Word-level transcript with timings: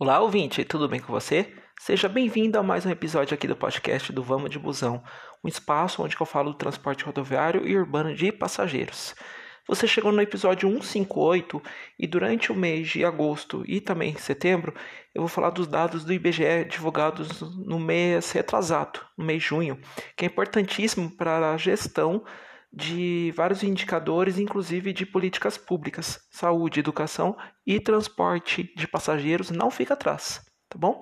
Olá, 0.00 0.20
ouvinte, 0.20 0.64
tudo 0.64 0.88
bem 0.88 1.00
com 1.00 1.12
você? 1.12 1.52
Seja 1.76 2.08
bem-vindo 2.08 2.56
a 2.56 2.62
mais 2.62 2.86
um 2.86 2.90
episódio 2.90 3.34
aqui 3.34 3.48
do 3.48 3.56
podcast 3.56 4.12
do 4.12 4.22
Vamos 4.22 4.48
de 4.48 4.56
Busão, 4.56 5.02
um 5.42 5.48
espaço 5.48 6.04
onde 6.04 6.16
eu 6.16 6.24
falo 6.24 6.52
do 6.52 6.56
transporte 6.56 7.02
rodoviário 7.02 7.66
e 7.66 7.76
urbano 7.76 8.14
de 8.14 8.30
passageiros. 8.30 9.16
Você 9.66 9.88
chegou 9.88 10.12
no 10.12 10.22
episódio 10.22 10.70
158 10.70 11.60
e 11.98 12.06
durante 12.06 12.52
o 12.52 12.54
mês 12.54 12.86
de 12.86 13.04
agosto 13.04 13.64
e 13.66 13.80
também 13.80 14.16
setembro 14.16 14.72
eu 15.12 15.22
vou 15.22 15.28
falar 15.28 15.50
dos 15.50 15.66
dados 15.66 16.04
do 16.04 16.12
IBGE 16.12 16.64
divulgados 16.70 17.40
no 17.66 17.80
mês 17.80 18.30
retrasado, 18.30 19.00
no 19.16 19.24
mês 19.24 19.42
de 19.42 19.48
junho, 19.48 19.80
que 20.16 20.24
é 20.24 20.28
importantíssimo 20.28 21.10
para 21.10 21.50
a 21.50 21.56
gestão 21.56 22.24
de 22.72 23.32
vários 23.34 23.62
indicadores, 23.62 24.38
inclusive 24.38 24.92
de 24.92 25.06
políticas 25.06 25.56
públicas, 25.56 26.20
saúde, 26.30 26.80
educação 26.80 27.36
e 27.66 27.80
transporte 27.80 28.72
de 28.76 28.86
passageiros 28.86 29.50
não 29.50 29.70
fica 29.70 29.94
atrás, 29.94 30.44
tá 30.68 30.78
bom? 30.78 31.00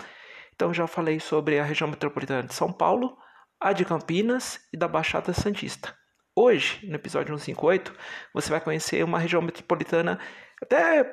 Então 0.54 0.72
já 0.72 0.86
falei 0.86 1.20
sobre 1.20 1.58
a 1.58 1.64
região 1.64 1.88
metropolitana 1.88 2.46
de 2.46 2.54
São 2.54 2.72
Paulo, 2.72 3.16
a 3.60 3.72
de 3.72 3.84
Campinas 3.84 4.60
e 4.72 4.76
da 4.76 4.86
Baixada 4.86 5.32
Santista. 5.32 5.94
Hoje, 6.34 6.86
no 6.86 6.94
episódio 6.94 7.36
158, 7.36 7.94
você 8.32 8.50
vai 8.50 8.60
conhecer 8.60 9.02
uma 9.02 9.18
região 9.18 9.42
metropolitana 9.42 10.20
até 10.62 11.04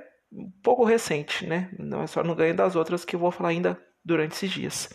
pouco 0.61 0.83
recente, 0.83 1.45
né? 1.45 1.71
Não 1.79 2.03
é 2.03 2.07
só 2.07 2.23
no 2.23 2.35
ganho 2.35 2.55
das 2.55 2.75
outras 2.75 3.05
que 3.05 3.15
eu 3.15 3.19
vou 3.19 3.31
falar 3.31 3.49
ainda 3.49 3.81
durante 4.03 4.33
esses 4.33 4.51
dias. 4.51 4.89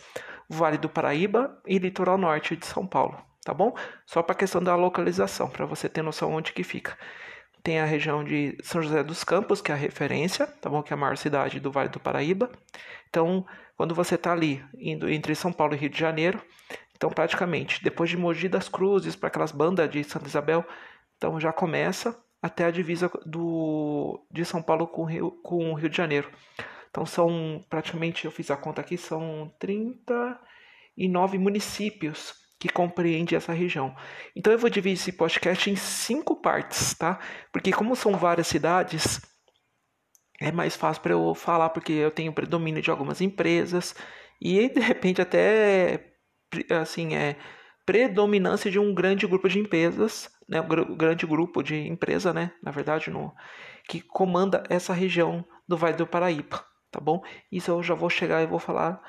Vale 0.47 0.77
do 0.77 0.89
Paraíba 0.89 1.61
e 1.65 1.77
litoral 1.77 2.17
norte 2.17 2.55
de 2.55 2.65
São 2.65 2.87
Paulo 2.87 3.28
tá 3.49 3.53
bom? 3.53 3.75
Só 4.05 4.21
para 4.21 4.33
a 4.33 4.37
questão 4.37 4.61
da 4.61 4.75
localização, 4.75 5.49
para 5.49 5.65
você 5.65 5.89
ter 5.89 6.03
noção 6.03 6.31
onde 6.31 6.53
que 6.53 6.63
fica. 6.63 6.95
Tem 7.63 7.79
a 7.79 7.85
região 7.85 8.23
de 8.23 8.55
São 8.61 8.79
José 8.79 9.03
dos 9.03 9.23
Campos, 9.23 9.59
que 9.59 9.71
é 9.71 9.73
a 9.73 9.77
referência, 9.77 10.45
tá 10.45 10.69
bom? 10.69 10.83
Que 10.83 10.93
é 10.93 10.95
a 10.95 10.97
maior 10.97 11.17
cidade 11.17 11.59
do 11.59 11.71
Vale 11.71 11.89
do 11.89 11.99
Paraíba. 11.99 12.51
Então, 13.09 13.43
quando 13.75 13.95
você 13.95 14.13
está 14.15 14.31
ali, 14.31 14.63
indo 14.77 15.09
entre 15.09 15.33
São 15.33 15.51
Paulo 15.51 15.73
e 15.73 15.77
Rio 15.77 15.89
de 15.89 15.97
Janeiro, 15.97 16.39
então 16.95 17.09
praticamente, 17.09 17.83
depois 17.83 18.11
de 18.11 18.17
Mogi 18.17 18.47
das 18.47 18.69
Cruzes, 18.69 19.15
para 19.15 19.29
aquelas 19.29 19.51
bandas 19.51 19.89
de 19.89 20.03
Santa 20.03 20.27
Isabel, 20.27 20.63
então 21.17 21.39
já 21.39 21.51
começa 21.51 22.15
até 22.39 22.65
a 22.65 22.71
divisa 22.71 23.09
do, 23.25 24.23
de 24.31 24.45
São 24.45 24.61
Paulo 24.61 24.85
com 24.85 25.05
Rio, 25.05 25.31
com 25.41 25.71
o 25.71 25.73
Rio 25.73 25.89
de 25.89 25.97
Janeiro. 25.97 26.29
Então 26.91 27.03
são 27.03 27.65
praticamente, 27.67 28.25
eu 28.25 28.31
fiz 28.31 28.51
a 28.51 28.55
conta 28.55 28.79
aqui, 28.79 28.95
são 28.95 29.51
39 29.57 31.39
municípios 31.39 32.38
que 32.59 32.67
compreende 32.67 33.35
essa 33.35 33.53
região. 33.53 33.95
Então 34.35 34.51
eu 34.51 34.59
vou 34.59 34.69
dividir 34.69 34.99
esse 34.99 35.13
podcast 35.13 35.69
em 35.69 35.75
cinco 35.75 36.35
partes, 36.41 36.93
tá? 36.93 37.17
Porque 37.53 37.71
como 37.71 37.95
são 37.95 38.17
várias 38.17 38.47
cidades, 38.47 39.21
é 40.41 40.51
mais 40.51 40.75
fácil 40.75 41.01
para 41.01 41.13
eu 41.13 41.33
falar 41.33 41.69
porque 41.69 41.93
eu 41.93 42.11
tenho 42.11 42.33
predomínio 42.33 42.81
de 42.81 42.91
algumas 42.91 43.21
empresas 43.21 43.95
e 44.41 44.67
de 44.69 44.79
repente 44.79 45.21
até 45.21 46.13
assim 46.81 47.15
é 47.15 47.37
predominância 47.85 48.69
de 48.69 48.77
um 48.77 48.93
grande 48.93 49.25
grupo 49.25 49.49
de 49.49 49.57
empresas, 49.57 50.29
né, 50.47 50.61
um 50.61 50.95
grande 50.95 51.25
grupo 51.25 51.63
de 51.63 51.75
empresa, 51.87 52.31
né, 52.31 52.51
na 52.61 52.69
verdade, 52.71 53.09
no, 53.09 53.33
que 53.87 53.99
comanda 53.99 54.63
essa 54.69 54.93
região 54.93 55.43
do 55.67 55.75
Vale 55.75 55.97
do 55.97 56.05
Paraíba, 56.05 56.63
tá 56.91 56.99
bom? 56.99 57.21
Isso 57.51 57.71
eu 57.71 57.81
já 57.81 57.95
vou 57.95 58.09
chegar 58.09 58.43
e 58.43 58.47
vou 58.47 58.59
falar 58.59 59.01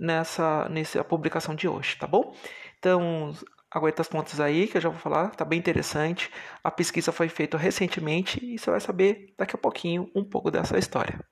nessa 0.00 0.68
nessa 0.68 1.04
publicação 1.04 1.54
de 1.54 1.68
hoje, 1.68 1.96
tá 1.96 2.06
bom? 2.06 2.34
Então, 2.82 3.30
aguenta 3.70 4.02
as 4.02 4.08
pontas 4.08 4.40
aí 4.40 4.66
que 4.66 4.76
eu 4.76 4.80
já 4.80 4.88
vou 4.88 4.98
falar, 4.98 5.30
tá 5.36 5.44
bem 5.44 5.56
interessante. 5.58 6.28
A 6.64 6.70
pesquisa 6.70 7.12
foi 7.12 7.28
feita 7.28 7.56
recentemente 7.56 8.44
e 8.44 8.58
você 8.58 8.70
vai 8.72 8.80
saber 8.80 9.32
daqui 9.38 9.54
a 9.54 9.58
pouquinho 9.58 10.10
um 10.16 10.24
pouco 10.24 10.50
dessa 10.50 10.76
história. 10.76 11.31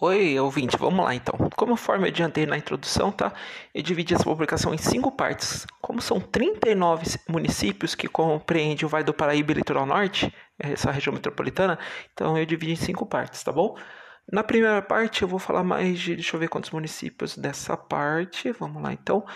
Oi, 0.00 0.38
ouvinte, 0.38 0.76
vamos 0.76 1.04
lá 1.04 1.12
então. 1.12 1.34
Como 1.56 1.74
forma 1.74 2.06
eu 2.06 2.10
adiantei 2.10 2.46
na 2.46 2.56
introdução, 2.56 3.10
tá? 3.10 3.32
Eu 3.74 3.82
dividi 3.82 4.14
essa 4.14 4.22
publicação 4.22 4.72
em 4.72 4.78
cinco 4.78 5.10
partes. 5.10 5.66
Como 5.80 6.00
são 6.00 6.20
39 6.20 7.18
municípios 7.28 7.96
que 7.96 8.06
compreendem 8.06 8.86
o 8.86 8.88
Vale 8.88 9.02
do 9.02 9.12
Paraíba 9.12 9.50
e 9.50 9.54
Litoral 9.56 9.84
Norte, 9.84 10.32
essa 10.56 10.92
região 10.92 11.12
metropolitana, 11.12 11.80
então 12.12 12.38
eu 12.38 12.46
dividi 12.46 12.72
em 12.72 12.76
cinco 12.76 13.04
partes, 13.04 13.42
tá 13.42 13.50
bom? 13.50 13.76
Na 14.32 14.44
primeira 14.44 14.80
parte 14.82 15.22
eu 15.22 15.28
vou 15.28 15.40
falar 15.40 15.64
mais 15.64 15.98
de, 15.98 16.14
deixa 16.14 16.36
eu 16.36 16.40
ver 16.40 16.48
quantos 16.48 16.70
municípios 16.70 17.36
dessa 17.36 17.76
parte, 17.76 18.52
vamos 18.52 18.80
lá 18.80 18.92
então. 18.92 19.26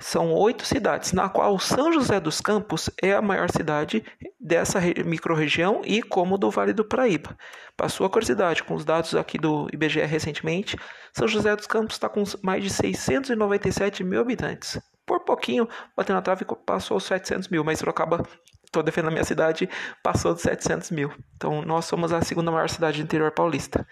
São 0.00 0.32
oito 0.32 0.64
cidades, 0.64 1.12
na 1.12 1.28
qual 1.28 1.58
São 1.58 1.92
José 1.92 2.20
dos 2.20 2.40
Campos 2.40 2.88
é 3.02 3.14
a 3.14 3.20
maior 3.20 3.50
cidade 3.50 4.04
dessa 4.38 4.80
microrregião 5.04 5.82
e 5.84 6.00
como 6.02 6.38
do 6.38 6.50
Vale 6.50 6.72
do 6.72 6.84
Paraíba. 6.84 7.36
Para 7.76 7.88
sua 7.88 8.08
curiosidade, 8.08 8.62
com 8.62 8.74
os 8.74 8.84
dados 8.84 9.14
aqui 9.16 9.38
do 9.38 9.68
IBGE 9.72 10.00
recentemente, 10.02 10.78
São 11.12 11.26
José 11.26 11.54
dos 11.56 11.66
Campos 11.66 11.96
está 11.96 12.08
com 12.08 12.22
mais 12.42 12.62
de 12.62 12.70
697 12.70 14.04
mil 14.04 14.20
habitantes. 14.20 14.80
Por 15.04 15.24
pouquinho, 15.24 15.68
batendo 15.96 16.16
na 16.16 16.22
trave, 16.22 16.44
passou 16.64 16.98
os 16.98 17.04
700 17.04 17.48
mil, 17.48 17.64
mas 17.64 17.80
Sorocaba, 17.80 18.22
estou 18.64 18.82
defendendo 18.82 19.08
a 19.08 19.12
minha 19.12 19.24
cidade, 19.24 19.68
passou 20.02 20.32
de 20.32 20.42
700 20.42 20.90
mil. 20.92 21.10
Então, 21.36 21.60
nós 21.62 21.86
somos 21.86 22.12
a 22.12 22.22
segunda 22.22 22.52
maior 22.52 22.68
cidade 22.68 22.98
do 22.98 23.04
interior 23.04 23.32
paulista. 23.32 23.86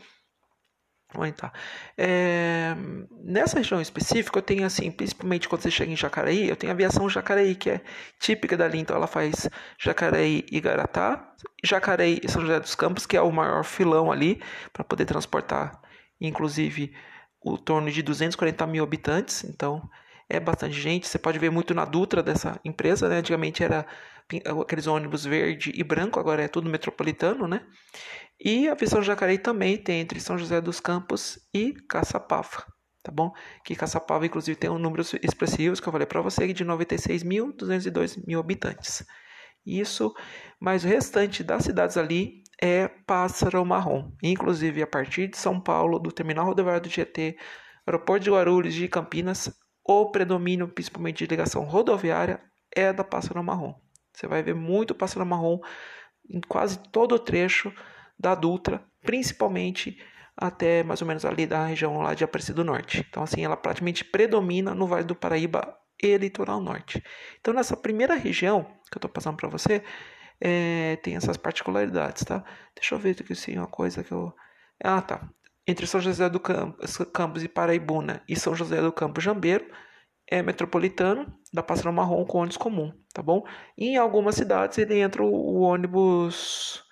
Entrar. 1.25 1.53
É, 1.97 2.75
nessa 3.23 3.59
região 3.59 3.79
específica, 3.79 4.37
eu 4.37 4.43
tenho 4.43 4.65
assim, 4.65 4.91
principalmente 4.91 5.47
quando 5.47 5.61
você 5.61 5.71
chega 5.71 5.89
em 5.89 5.95
Jacareí, 5.95 6.49
eu 6.49 6.57
tenho 6.57 6.73
aviação 6.73 7.07
Jacareí, 7.09 7.55
que 7.55 7.69
é 7.69 7.81
típica 8.19 8.57
dali, 8.57 8.79
então 8.79 8.97
ela 8.97 9.07
faz 9.07 9.47
Jacareí 9.79 10.45
e 10.51 10.59
Garatá, 10.59 11.33
Jacareí 11.63 12.19
e 12.21 12.29
São 12.29 12.41
José 12.41 12.59
dos 12.59 12.75
Campos, 12.75 13.05
que 13.05 13.15
é 13.15 13.21
o 13.21 13.31
maior 13.31 13.63
filão 13.63 14.11
ali, 14.11 14.41
para 14.73 14.83
poder 14.83 15.05
transportar, 15.05 15.79
inclusive, 16.19 16.93
o 17.41 17.57
torno 17.57 17.89
de 17.89 18.01
240 18.01 18.67
mil 18.67 18.83
habitantes, 18.83 19.45
então 19.45 19.87
é 20.28 20.40
bastante 20.40 20.79
gente. 20.79 21.07
Você 21.07 21.19
pode 21.19 21.40
ver 21.40 21.51
muito 21.51 21.73
na 21.73 21.85
Dutra 21.85 22.23
dessa 22.23 22.59
empresa, 22.66 23.07
né? 23.07 23.19
Antigamente 23.19 23.63
era 23.63 23.85
aqueles 24.61 24.87
ônibus 24.87 25.25
verde 25.25 25.72
e 25.75 25.83
branco, 25.83 26.19
agora 26.19 26.43
é 26.43 26.47
tudo 26.47 26.69
metropolitano, 26.69 27.47
né? 27.47 27.66
E 28.39 28.67
a 28.67 28.75
Visão 28.75 29.01
Jacareí 29.01 29.37
também 29.37 29.77
tem 29.77 30.01
entre 30.01 30.19
São 30.19 30.37
José 30.37 30.59
dos 30.59 30.79
Campos 30.79 31.39
e 31.53 31.73
Caçapava, 31.87 32.66
tá 33.03 33.11
bom? 33.11 33.31
Que 33.63 33.75
Caçapava, 33.75 34.25
inclusive, 34.25 34.57
tem 34.57 34.69
um 34.69 34.79
número 34.79 35.03
expressivo 35.22 35.79
que 35.81 35.87
eu 35.87 35.91
falei 35.91 36.07
para 36.07 36.22
você, 36.22 36.51
de 36.51 36.66
96.202 36.66 38.23
mil 38.27 38.39
habitantes. 38.39 39.05
Isso, 39.66 40.13
mas 40.59 40.83
o 40.83 40.87
restante 40.87 41.43
das 41.43 41.63
cidades 41.63 41.97
ali 41.97 42.43
é 42.61 42.87
Pássaro 42.87 43.66
Marrom. 43.66 44.11
Inclusive, 44.21 44.81
a 44.81 44.87
partir 44.87 45.28
de 45.28 45.37
São 45.37 45.59
Paulo, 45.59 45.99
do 45.99 46.11
Terminal 46.11 46.45
Rodoviário 46.45 46.81
do 46.81 46.89
GT, 46.89 47.37
Aeroporto 47.85 48.23
de 48.23 48.31
Guarulhos 48.31 48.73
de 48.73 48.87
Campinas, 48.87 49.51
o 49.83 50.11
predomínio, 50.11 50.67
principalmente 50.67 51.19
de 51.19 51.28
ligação 51.28 51.63
rodoviária, 51.63 52.41
é 52.75 52.91
da 52.91 53.03
Pássaro 53.03 53.43
Marrom. 53.43 53.84
Você 54.16 54.28
vai 54.28 54.41
ver 54.41 54.56
muito 54.56 54.96
pássaro 54.96 55.26
marrom 55.26 55.59
em 56.29 56.41
quase 56.41 56.79
todo 56.90 57.16
o 57.16 57.20
trecho 57.20 57.73
da 58.17 58.34
Dutra, 58.34 58.84
principalmente 59.02 59.97
até 60.38 60.84
mais 60.84 61.02
ou 61.02 61.08
menos 61.08 61.23
ali 61.26 61.46
da 61.46 61.66
região 61.66 61.97
lá 61.97 62.14
de 62.14 62.23
Aparecido 62.23 62.64
do 62.64 62.66
Norte. 62.66 63.06
Então, 63.09 63.23
assim, 63.23 63.44
ela 63.44 63.56
praticamente 63.56 64.03
predomina 64.03 64.73
no 64.73 64.88
Vale 64.88 65.03
do 65.03 65.16
Paraíba 65.16 65.78
e 66.02 66.17
Litoral 66.17 66.59
Norte. 66.59 67.03
Então, 67.40 67.53
nessa 67.53 67.78
primeira 67.78 68.16
região 68.16 68.64
que 68.90 68.97
eu 68.97 69.00
estou 69.00 69.09
passando 69.09 69.38
para 69.38 69.50
você, 69.50 69.84
é, 70.40 70.97
tem 70.97 71.16
essas 71.16 71.38
particularidades, 71.38 72.23
tá? 72.23 72.44
Deixa 72.76 72.96
eu 72.96 73.00
ver 73.00 73.16
aqui 73.20 73.34
se 73.35 73.58
uma 73.58 73.67
coisa 73.67 74.03
que 74.03 74.12
eu... 74.12 74.34
Ah, 74.84 75.02
tá. 75.02 75.29
Entre 75.66 75.88
São 75.88 76.02
José 76.02 76.29
do 76.29 76.40
Campos, 76.40 76.97
Campos 77.14 77.44
e 77.44 77.47
Paraibuna 77.47 78.22
e 78.28 78.35
São 78.35 78.53
José 78.53 78.82
do 78.82 78.91
Campo 78.91 79.22
Jambeiro, 79.22 79.66
é 80.29 80.41
metropolitano, 80.41 81.31
da 81.53 81.63
Pássaro 81.63 81.93
Marrom 81.93 82.25
com 82.25 82.39
ônibus 82.39 82.57
comum, 82.57 82.91
tá 83.13 83.22
bom? 83.22 83.43
E 83.77 83.89
em 83.89 83.97
algumas 83.97 84.35
cidades 84.35 84.77
ele 84.77 84.99
entra 84.99 85.23
o, 85.23 85.27
o 85.27 85.61
ônibus 85.61 86.83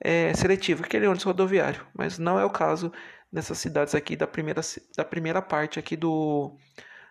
é, 0.00 0.34
seletivo, 0.34 0.84
aquele 0.84 1.06
ônibus 1.06 1.24
rodoviário, 1.24 1.86
mas 1.94 2.18
não 2.18 2.38
é 2.38 2.44
o 2.44 2.50
caso 2.50 2.92
nessas 3.32 3.58
cidades 3.58 3.94
aqui 3.94 4.14
da 4.14 4.26
primeira, 4.26 4.60
da 4.96 5.04
primeira 5.04 5.40
parte 5.40 5.78
aqui 5.78 5.96
do, 5.96 6.56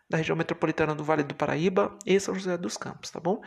da 0.09 0.17
região 0.17 0.37
metropolitana 0.37 0.93
do 0.95 1.03
Vale 1.03 1.23
do 1.23 1.35
Paraíba 1.35 1.97
e 2.05 2.19
São 2.19 2.35
José 2.35 2.57
dos 2.57 2.77
Campos, 2.77 3.09
tá 3.09 3.19
bom? 3.19 3.41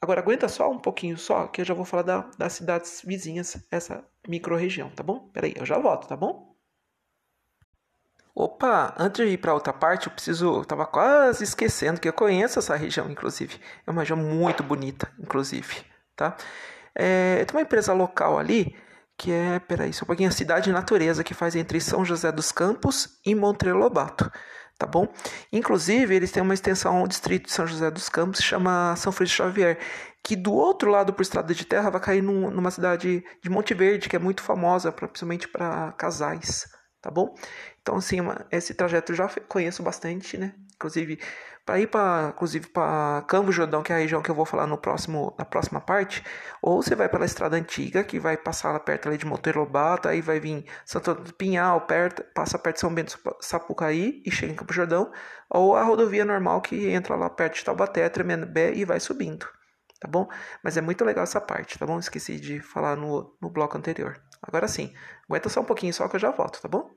Agora 0.00 0.20
aguenta 0.20 0.48
só 0.48 0.70
um 0.70 0.78
pouquinho 0.78 1.16
só, 1.16 1.46
que 1.48 1.60
eu 1.60 1.64
já 1.64 1.74
vou 1.74 1.84
falar 1.84 2.02
da, 2.02 2.30
das 2.38 2.54
cidades 2.54 3.02
vizinhas, 3.04 3.56
essa 3.70 4.04
micro-região, 4.28 4.90
tá 4.90 5.02
bom? 5.02 5.28
Peraí, 5.30 5.54
eu 5.56 5.66
já 5.66 5.78
volto, 5.78 6.06
tá 6.08 6.16
bom? 6.16 6.55
Opa, 8.38 8.94
antes 8.98 9.26
de 9.26 9.32
ir 9.32 9.38
para 9.38 9.54
outra 9.54 9.72
parte, 9.72 10.08
eu 10.08 10.12
preciso. 10.12 10.58
Eu 10.58 10.64
tava 10.66 10.84
quase 10.84 11.42
esquecendo 11.42 11.98
que 11.98 12.06
eu 12.06 12.12
conheço 12.12 12.58
essa 12.58 12.76
região, 12.76 13.10
inclusive. 13.10 13.58
É 13.86 13.90
uma 13.90 14.02
região 14.02 14.18
muito 14.18 14.62
bonita, 14.62 15.10
inclusive, 15.18 15.82
tá? 16.14 16.36
É, 16.94 17.44
tem 17.46 17.56
uma 17.56 17.62
empresa 17.62 17.94
local 17.94 18.38
ali 18.38 18.76
que 19.16 19.32
é, 19.32 19.58
peraí, 19.60 19.90
só 19.94 20.04
um 20.04 20.06
pouquinho, 20.06 20.28
a 20.28 20.32
Cidade 20.32 20.70
Natureza, 20.70 21.24
que 21.24 21.32
faz 21.32 21.56
entre 21.56 21.80
São 21.80 22.04
José 22.04 22.30
dos 22.30 22.52
Campos 22.52 23.18
e 23.24 23.34
Monteiro 23.34 23.78
Lobato, 23.78 24.30
tá 24.78 24.86
bom? 24.86 25.08
Inclusive, 25.50 26.14
eles 26.14 26.30
têm 26.30 26.42
uma 26.42 26.52
extensão 26.52 26.98
ao 26.98 27.08
distrito 27.08 27.46
de 27.46 27.52
São 27.52 27.66
José 27.66 27.90
dos 27.90 28.10
Campos, 28.10 28.42
chama 28.42 28.94
São 28.96 29.12
Francisco 29.12 29.44
Xavier, 29.44 29.78
que 30.22 30.36
do 30.36 30.52
outro 30.52 30.90
lado 30.90 31.14
por 31.14 31.22
estrada 31.22 31.54
de 31.54 31.64
terra 31.64 31.88
vai 31.88 32.00
cair 32.02 32.22
num, 32.22 32.50
numa 32.50 32.70
cidade 32.70 33.24
de 33.42 33.48
Monte 33.50 33.72
Verde, 33.72 34.10
que 34.10 34.16
é 34.16 34.18
muito 34.18 34.42
famosa, 34.42 34.92
principalmente 34.92 35.48
para 35.48 35.92
casais, 35.92 36.66
tá 37.06 37.10
bom? 37.12 37.36
Então, 37.80 37.96
assim, 37.96 38.16
esse 38.50 38.74
trajeto 38.74 39.12
eu 39.12 39.16
já 39.16 39.28
conheço 39.48 39.80
bastante, 39.80 40.36
né? 40.36 40.54
Inclusive, 40.74 41.20
para 41.64 41.78
ir 41.78 41.86
para 41.86 42.32
inclusive 42.34 42.66
para 42.68 43.22
Campo 43.28 43.52
Jordão, 43.52 43.80
que 43.80 43.92
é 43.92 43.96
a 43.96 43.98
região 44.00 44.20
que 44.20 44.28
eu 44.28 44.34
vou 44.34 44.44
falar 44.44 44.66
no 44.66 44.76
próximo, 44.76 45.32
na 45.38 45.44
próxima 45.44 45.80
parte, 45.80 46.24
ou 46.60 46.82
você 46.82 46.96
vai 46.96 47.08
pela 47.08 47.24
estrada 47.24 47.56
antiga, 47.56 48.02
que 48.02 48.18
vai 48.18 48.36
passar 48.36 48.72
lá 48.72 48.80
perto 48.80 49.08
ali 49.08 49.16
de 49.16 49.24
Monteiro 49.24 49.60
Lobato, 49.60 50.08
aí 50.08 50.20
vai 50.20 50.40
vir 50.40 50.64
Santo 50.84 51.14
do 51.14 51.32
Pinhal, 51.32 51.80
perto, 51.82 52.24
passa 52.34 52.58
perto 52.58 52.76
de 52.76 52.80
São 52.80 52.92
Bento 52.92 53.16
Sapucaí 53.40 54.20
e 54.26 54.30
chega 54.32 54.52
em 54.52 54.56
Campo 54.56 54.74
Jordão, 54.74 55.12
ou 55.48 55.76
a 55.76 55.84
rodovia 55.84 56.24
normal 56.24 56.60
que 56.60 56.88
entra 56.88 57.14
lá 57.14 57.30
perto 57.30 57.54
de 57.54 57.64
Taubaté, 57.64 58.08
Tremembé 58.08 58.72
e 58.74 58.84
vai 58.84 58.98
subindo, 58.98 59.46
tá 60.00 60.08
bom? 60.08 60.28
Mas 60.62 60.76
é 60.76 60.80
muito 60.80 61.04
legal 61.04 61.22
essa 61.22 61.40
parte, 61.40 61.78
tá 61.78 61.86
bom? 61.86 62.00
Esqueci 62.00 62.40
de 62.40 62.58
falar 62.58 62.96
no, 62.96 63.36
no 63.40 63.48
bloco 63.48 63.78
anterior. 63.78 64.20
Agora 64.42 64.66
sim, 64.66 64.92
aguenta 65.28 65.48
só 65.48 65.60
um 65.60 65.64
pouquinho 65.64 65.94
só 65.94 66.08
que 66.08 66.16
eu 66.16 66.20
já 66.20 66.32
volto, 66.32 66.60
tá 66.60 66.68
bom? 66.68 66.95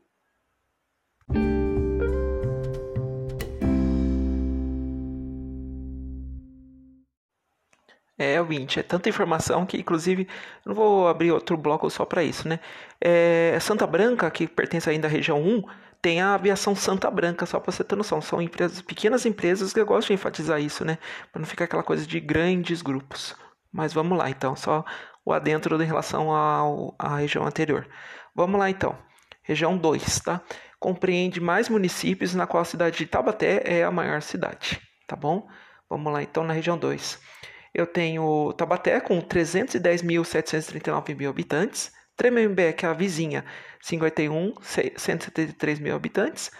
É, 8.21 8.37
ouvinte, 8.41 8.81
é 8.81 8.83
tanta 8.83 9.07
informação 9.07 9.65
que, 9.65 9.77
inclusive, 9.77 10.27
não 10.65 10.75
vou 10.75 11.07
abrir 11.07 11.31
outro 11.31 11.55
bloco 11.55 11.89
só 11.89 12.03
para 12.03 12.21
isso, 12.21 12.49
né? 12.49 12.59
É, 12.99 13.57
Santa 13.61 13.87
Branca, 13.87 14.29
que 14.29 14.45
pertence 14.45 14.89
ainda 14.89 15.07
à 15.07 15.09
região 15.09 15.41
1, 15.41 15.63
tem 16.01 16.21
a 16.21 16.33
aviação 16.33 16.75
Santa 16.75 17.09
Branca, 17.09 17.45
só 17.45 17.61
para 17.61 17.71
você 17.71 17.81
ter 17.81 17.95
noção. 17.95 18.21
São 18.21 18.41
empresas, 18.41 18.81
pequenas 18.81 19.25
empresas 19.25 19.71
que 19.71 19.79
eu 19.79 19.85
gosto 19.85 20.07
de 20.07 20.15
enfatizar 20.15 20.59
isso, 20.59 20.83
né? 20.83 20.97
Para 21.31 21.39
não 21.39 21.47
ficar 21.47 21.63
aquela 21.63 21.81
coisa 21.81 22.05
de 22.05 22.19
grandes 22.19 22.81
grupos. 22.81 23.33
Mas 23.71 23.93
vamos 23.93 24.17
lá, 24.17 24.29
então, 24.29 24.53
só 24.53 24.83
o 25.23 25.31
adentro 25.31 25.81
em 25.81 25.85
relação 25.85 26.29
ao, 26.29 26.93
à 26.99 27.17
região 27.17 27.45
anterior. 27.45 27.87
Vamos 28.35 28.59
lá, 28.59 28.69
então. 28.69 28.97
Região 29.43 29.77
2, 29.77 30.19
tá? 30.19 30.41
Compreende 30.77 31.39
mais 31.39 31.69
municípios, 31.69 32.35
na 32.35 32.45
qual 32.45 32.61
a 32.61 32.65
cidade 32.65 32.97
de 32.97 33.05
Taubaté 33.05 33.61
é 33.63 33.83
a 33.85 33.91
maior 33.91 34.21
cidade, 34.21 34.81
tá 35.07 35.15
bom? 35.15 35.47
Vamos 35.89 36.11
lá, 36.11 36.21
então, 36.21 36.43
na 36.43 36.53
região 36.53 36.77
2. 36.77 37.19
Eu 37.73 37.85
tenho 37.87 38.53
Tabaté 38.53 38.99
com 38.99 39.21
310.739 39.21 41.15
mil 41.15 41.29
habitantes. 41.29 41.91
Tremembé, 42.15 42.73
que 42.73 42.85
é 42.85 42.89
a 42.89 42.93
vizinha, 42.93 43.45
51, 43.81 44.53
173 44.61 45.79
mil 45.79 45.95
habitantes. 45.95 46.51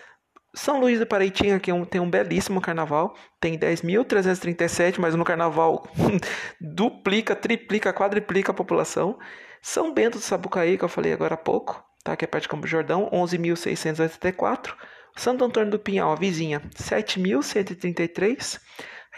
São 0.56 0.80
Luís 0.80 1.00
do 1.00 1.06
Paraitinga, 1.06 1.60
que 1.60 1.70
é 1.70 1.86
tem 1.86 2.02
um 2.02 2.10
belíssimo 2.10 2.60
carnaval, 2.60 3.16
tem 3.40 3.58
10.337, 3.58 4.98
mas 4.98 5.14
no 5.16 5.24
carnaval 5.24 5.86
duplica, 6.60 7.36
triplica, 7.36 7.94
quadriplica 7.94 8.52
a 8.52 8.56
população. 8.56 9.20
São 9.62 9.94
Bento 9.94 10.18
do 10.18 10.24
Sabucaí, 10.24 10.78
que 10.78 10.84
eu 10.84 10.90
falei 10.90 11.14
agora 11.14 11.36
há 11.36 11.38
pouco, 11.38 11.84
tá? 12.04 12.16
que 12.16 12.26
é 12.26 12.28
perto 12.28 12.44
de 12.44 12.50
Campo 12.50 12.66
Jordão, 12.66 13.10
11.684. 13.12 14.74
Santo 15.16 15.44
Antônio 15.44 15.72
do 15.72 15.80
Pinhal, 15.80 16.12
a 16.12 16.16
vizinha, 16.16 16.62
7.133. 16.76 18.60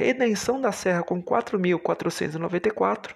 Redenção 0.01 0.59
da 0.59 0.71
Serra 0.71 1.03
com 1.03 1.21
4.494, 1.21 3.13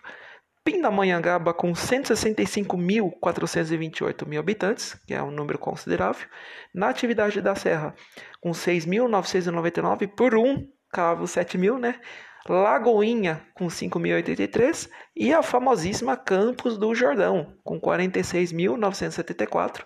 Pindamonhangaba 0.63 1.51
com 1.51 1.73
165.428 1.73 4.27
mil 4.27 4.39
habitantes, 4.39 4.93
que 5.07 5.15
é 5.15 5.23
um 5.23 5.31
número 5.31 5.57
considerável, 5.57 6.27
Natividade 6.73 7.41
da 7.41 7.53
Serra 7.55 7.95
com 8.39 8.51
6.999 8.51 10.07
por 10.15 10.35
um 10.35 10.67
cavo 10.91 11.25
7.000, 11.25 11.79
né? 11.79 11.99
Lagoinha 12.47 13.41
com 13.55 13.65
5.083 13.65 14.87
e 15.15 15.33
a 15.33 15.41
famosíssima 15.41 16.15
Campos 16.15 16.77
do 16.77 16.93
Jordão 16.93 17.57
com 17.63 17.81
46.974, 17.81 19.83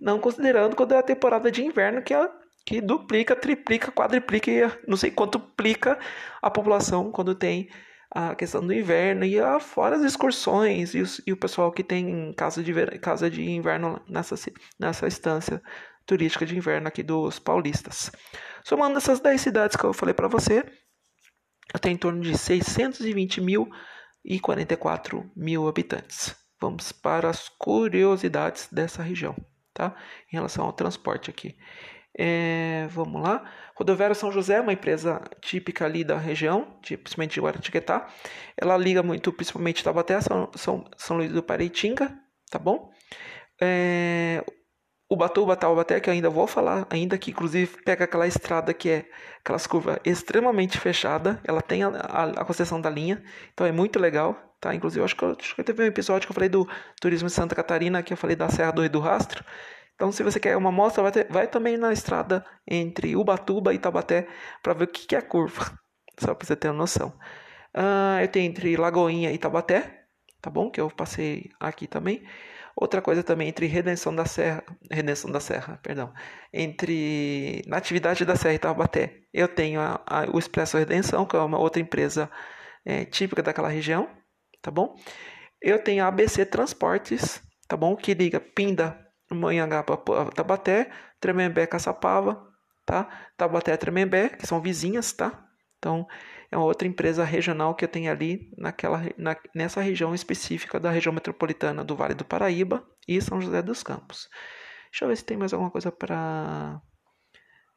não 0.00 0.20
considerando 0.20 0.76
quando 0.76 0.92
é 0.92 0.98
a 0.98 1.02
temporada 1.02 1.50
de 1.50 1.64
inverno 1.64 2.02
que 2.02 2.14
é 2.14 2.30
que 2.70 2.80
duplica, 2.80 3.34
triplica, 3.34 3.90
quadriplica 3.90 4.48
e 4.48 4.60
não 4.86 4.96
sei 4.96 5.10
quanto 5.10 5.40
plica 5.40 5.98
a 6.40 6.48
população 6.48 7.10
quando 7.10 7.34
tem 7.34 7.68
a 8.08 8.36
questão 8.36 8.64
do 8.64 8.72
inverno 8.72 9.24
e 9.24 9.40
a, 9.40 9.58
fora 9.58 9.96
as 9.96 10.02
excursões 10.02 10.94
e, 10.94 11.00
os, 11.00 11.20
e, 11.26 11.32
o 11.32 11.36
pessoal 11.36 11.72
que 11.72 11.82
tem 11.82 12.32
casa 12.34 12.62
de, 12.62 12.72
casa 13.00 13.28
de 13.28 13.42
inverno 13.42 14.00
nessa, 14.08 14.36
nessa 14.78 15.08
estância 15.08 15.60
turística 16.06 16.46
de 16.46 16.56
inverno 16.56 16.86
aqui 16.86 17.02
dos 17.02 17.40
paulistas. 17.40 18.12
Somando 18.62 18.98
essas 18.98 19.18
10 19.18 19.40
cidades 19.40 19.76
que 19.76 19.82
eu 19.82 19.92
falei 19.92 20.14
para 20.14 20.28
você, 20.28 20.64
tenho 21.80 21.94
em 21.94 21.98
torno 21.98 22.20
de 22.20 22.38
620 22.38 23.40
mil 23.40 23.68
e 24.24 24.38
44 24.38 25.28
mil 25.34 25.66
habitantes. 25.66 26.36
Vamos 26.60 26.92
para 26.92 27.30
as 27.30 27.48
curiosidades 27.48 28.68
dessa 28.70 29.02
região, 29.02 29.34
tá? 29.74 29.92
Em 30.32 30.36
relação 30.36 30.66
ao 30.66 30.72
transporte 30.72 31.30
aqui. 31.30 31.56
É, 32.16 32.86
vamos 32.90 33.22
lá. 33.22 33.44
Rodoviária 33.74 34.14
São 34.14 34.30
José 34.30 34.56
é 34.56 34.60
uma 34.60 34.72
empresa 34.72 35.22
típica 35.40 35.84
ali 35.84 36.04
da 36.04 36.16
região, 36.18 36.78
principalmente 36.82 37.34
de 37.34 37.40
Guaratiquetá. 37.40 38.08
Ela 38.56 38.76
liga 38.76 39.02
muito, 39.02 39.32
principalmente 39.32 39.82
Tabaté, 39.82 40.20
São, 40.20 40.50
São, 40.54 40.84
São 40.96 41.16
Luís 41.16 41.32
do 41.32 41.42
Paraitinga, 41.42 42.14
tá 42.50 42.58
bom? 42.58 42.90
É, 43.60 44.44
Ubatuba, 45.10 45.56
Taubaté, 45.56 45.98
que 45.98 46.08
eu 46.08 46.14
ainda 46.14 46.30
vou 46.30 46.46
falar, 46.46 46.86
ainda 46.88 47.18
que 47.18 47.32
inclusive 47.32 47.82
pega 47.82 48.04
aquela 48.04 48.28
estrada 48.28 48.72
que 48.72 48.88
é 48.88 49.06
aquelas 49.40 49.66
curvas 49.66 49.98
extremamente 50.04 50.78
fechada, 50.78 51.40
ela 51.42 51.60
tem 51.60 51.82
a, 51.82 51.88
a, 51.88 52.24
a, 52.24 52.44
concessão 52.44 52.80
da 52.80 52.88
linha, 52.88 53.20
então 53.52 53.66
é 53.66 53.72
muito 53.72 53.98
legal, 53.98 54.36
tá? 54.60 54.72
Inclusive, 54.72 55.04
acho 55.04 55.16
que, 55.16 55.24
eu, 55.24 55.36
acho 55.36 55.56
que 55.56 55.64
teve 55.64 55.82
um 55.82 55.86
episódio 55.86 56.28
que 56.28 56.30
eu 56.30 56.34
falei 56.34 56.48
do 56.48 56.68
turismo 57.00 57.28
Santa 57.28 57.56
Catarina, 57.56 58.04
que 58.04 58.12
eu 58.12 58.16
falei 58.16 58.36
da 58.36 58.48
Serra 58.48 58.70
do 58.70 58.82
Rio 58.82 58.90
do 58.90 59.00
Rastro, 59.00 59.44
então, 60.00 60.10
se 60.10 60.22
você 60.22 60.40
quer 60.40 60.56
uma 60.56 60.70
amostra, 60.70 61.02
vai, 61.02 61.12
ter, 61.12 61.26
vai 61.28 61.46
também 61.46 61.76
na 61.76 61.92
estrada 61.92 62.42
entre 62.66 63.14
Ubatuba 63.14 63.74
e 63.74 63.78
Tabaté 63.78 64.26
para 64.62 64.72
ver 64.72 64.84
o 64.84 64.88
que, 64.88 65.06
que 65.06 65.14
é 65.14 65.20
curva, 65.20 65.78
só 66.18 66.34
para 66.34 66.46
você 66.46 66.56
ter 66.56 66.68
uma 66.68 66.78
noção. 66.78 67.10
Uh, 67.76 68.22
eu 68.22 68.28
tenho 68.28 68.48
entre 68.48 68.78
Lagoinha 68.78 69.30
e 69.30 69.36
Tabaté, 69.36 70.06
tá 70.40 70.48
bom? 70.48 70.70
Que 70.70 70.80
eu 70.80 70.88
passei 70.90 71.50
aqui 71.60 71.86
também. 71.86 72.26
Outra 72.74 73.02
coisa 73.02 73.22
também 73.22 73.48
entre 73.48 73.66
Redenção 73.66 74.14
da 74.14 74.24
Serra, 74.24 74.64
Redenção 74.90 75.30
da 75.30 75.38
Serra, 75.38 75.78
perdão, 75.82 76.14
entre 76.50 77.62
Natividade 77.66 78.24
da 78.24 78.36
Serra 78.36 78.54
e 78.54 78.58
Tabaté, 78.58 79.18
eu 79.34 79.48
tenho 79.48 79.82
a, 79.82 80.02
a, 80.06 80.24
o 80.34 80.38
Expresso 80.38 80.78
Redenção, 80.78 81.26
que 81.26 81.36
é 81.36 81.40
uma 81.40 81.58
outra 81.58 81.82
empresa 81.82 82.30
é, 82.86 83.04
típica 83.04 83.42
daquela 83.42 83.68
região, 83.68 84.08
tá 84.62 84.70
bom? 84.70 84.96
Eu 85.60 85.78
tenho 85.84 86.02
a 86.02 86.06
ABC 86.06 86.46
Transportes, 86.46 87.42
tá 87.68 87.76
bom? 87.76 87.94
Que 87.94 88.14
liga 88.14 88.40
Pinda 88.40 89.09
Manhangaba, 89.32 89.96
Tabaté, 90.34 90.90
Tremembé, 91.20 91.66
Caçapava, 91.66 92.46
tá? 92.84 93.08
Tabaté, 93.36 93.76
Tremembé, 93.76 94.30
que 94.30 94.46
são 94.46 94.60
vizinhas, 94.60 95.12
tá? 95.12 95.46
Então, 95.78 96.06
é 96.50 96.56
uma 96.56 96.66
outra 96.66 96.86
empresa 96.86 97.24
regional 97.24 97.74
que 97.74 97.84
eu 97.84 97.88
tenho 97.88 98.10
ali 98.10 98.50
naquela, 98.58 99.00
na, 99.16 99.36
nessa 99.54 99.80
região 99.80 100.14
específica 100.14 100.80
da 100.80 100.90
região 100.90 101.12
metropolitana 101.12 101.84
do 101.84 101.96
Vale 101.96 102.14
do 102.14 102.24
Paraíba 102.24 102.84
e 103.08 103.20
São 103.20 103.40
José 103.40 103.62
dos 103.62 103.82
Campos. 103.82 104.28
Deixa 104.90 105.04
eu 105.04 105.08
ver 105.08 105.16
se 105.16 105.24
tem 105.24 105.36
mais 105.36 105.52
alguma 105.52 105.70
coisa 105.70 105.92
para 105.92 106.80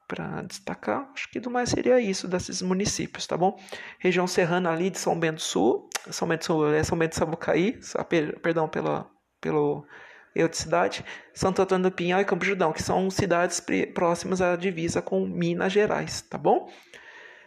para 0.05 0.41
destacar. 0.43 1.09
Acho 1.13 1.29
que 1.31 1.39
do 1.39 1.49
mais 1.49 1.69
seria 1.69 1.99
isso 1.99 2.27
desses 2.27 2.61
municípios, 2.61 3.25
tá 3.25 3.37
bom? 3.37 3.57
Região 3.99 4.27
serrana 4.27 4.71
ali 4.71 4.89
de 4.89 4.99
São 4.99 5.17
Bento 5.17 5.35
do 5.35 5.41
Sul, 5.41 5.89
São 6.11 6.27
Bento 6.27 6.41
do 6.41 6.45
Sul 6.45 6.73
é 6.73 6.83
São 6.83 6.97
Bento 6.97 7.11
do 7.11 7.15
Sabucaí, 7.15 7.79
perdão 8.41 8.67
pela, 8.67 9.09
pelo 9.39 9.85
eu 10.35 10.47
de 10.47 10.57
cidade, 10.57 11.05
Santo 11.33 11.61
Antônio 11.61 11.89
do 11.89 11.95
Pinhal 11.95 12.21
e 12.21 12.25
Campo 12.25 12.45
Judão, 12.45 12.71
que 12.71 12.81
são 12.81 13.09
cidades 13.09 13.63
próximas 13.93 14.41
à 14.41 14.55
divisa 14.55 15.01
com 15.01 15.25
Minas 15.25 15.71
Gerais, 15.71 16.21
tá 16.21 16.37
bom? 16.37 16.69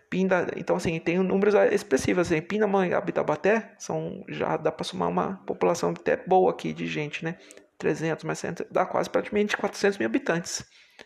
Pinda, 0.09 0.53
então 0.57 0.77
assim, 0.77 0.99
tem 1.01 1.19
números 1.19 1.55
expressivos, 1.73 2.29
assim, 2.29 2.41
Pindamonhangaba 2.41 3.11
e 3.11 3.13
Taubaté, 3.13 3.75
são, 3.79 4.25
já 4.29 4.57
dá 4.57 4.71
para 4.71 4.85
somar 4.85 5.09
uma 5.09 5.37
população 5.47 5.91
até 5.91 6.17
boa 6.17 6.51
aqui 6.53 6.73
de 6.73 6.87
gente, 6.87 7.25
né? 7.25 7.37
300 7.79 8.25
mais 8.25 8.39
100, 8.39 8.55
dá 8.71 8.87
quase 8.87 9.11
praticamente 9.11 9.57
400 9.57 9.99
mil 9.99 10.07
habitantes. 10.07 10.65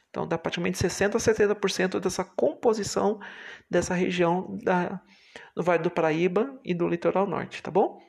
Então 0.09 0.27
dá 0.27 0.37
praticamente 0.39 0.79
60 0.79 1.17
a 1.17 1.21
70% 1.21 2.01
dessa 2.01 2.25
composição 2.25 3.19
dessa 3.69 3.95
região 3.95 4.59
da, 4.63 5.01
do 5.55 5.63
Vale 5.63 5.83
do 5.83 5.91
Paraíba 5.91 6.59
e 6.65 6.75
do 6.75 6.89
litoral 6.89 7.27
norte, 7.27 7.63
tá 7.63 7.71
bom? 7.71 8.01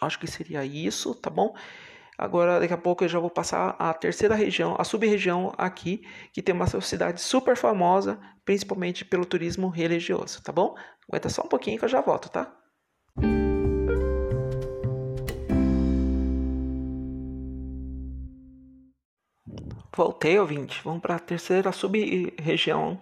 Acho 0.00 0.18
que 0.18 0.26
seria 0.26 0.64
isso, 0.64 1.14
tá 1.14 1.28
bom? 1.28 1.54
Agora, 2.18 2.58
daqui 2.58 2.74
a 2.74 2.76
pouco 2.76 3.04
eu 3.04 3.08
já 3.08 3.20
vou 3.20 3.30
passar 3.30 3.76
a 3.78 3.94
terceira 3.94 4.34
região, 4.34 4.74
a 4.76 4.82
sub-região 4.82 5.54
aqui, 5.56 6.04
que 6.32 6.42
tem 6.42 6.52
uma 6.52 6.66
cidade 6.66 7.20
super 7.20 7.56
famosa, 7.56 8.18
principalmente 8.44 9.04
pelo 9.04 9.24
turismo 9.24 9.68
religioso, 9.68 10.42
tá 10.42 10.50
bom? 10.50 10.74
Aguenta 11.08 11.28
só 11.28 11.42
um 11.42 11.48
pouquinho 11.48 11.78
que 11.78 11.84
eu 11.84 11.88
já 11.88 12.00
volto, 12.00 12.28
tá? 12.28 12.52
Voltei, 19.96 20.38
ouvinte. 20.40 20.80
Vamos 20.82 21.00
para 21.00 21.14
a 21.14 21.20
terceira 21.20 21.70
sub-região 21.70 23.00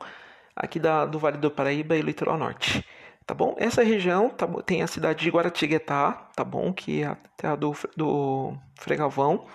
aqui 0.55 0.79
da, 0.79 1.07
do 1.07 1.19
Vale 1.19 1.39
do 1.39 1.51
Paraíba 1.51 1.97
e 1.97 2.03
Litoral 2.03 2.37
Norte 2.37 2.85
tá 3.27 3.35
bom? 3.35 3.55
Essa 3.59 3.83
região 3.83 4.29
tá, 4.31 4.47
tem 4.63 4.83
a 4.83 4.87
cidade 4.87 5.25
de 5.25 5.31
Guaratinguetá, 5.31 6.13
tá 6.35 6.45
bom? 6.45 6.73
Que 6.73 7.03
é 7.03 7.07
a 7.07 7.17
terra 7.37 7.57
do, 7.57 7.75
do 7.97 8.57
Fregalvão, 8.79 9.47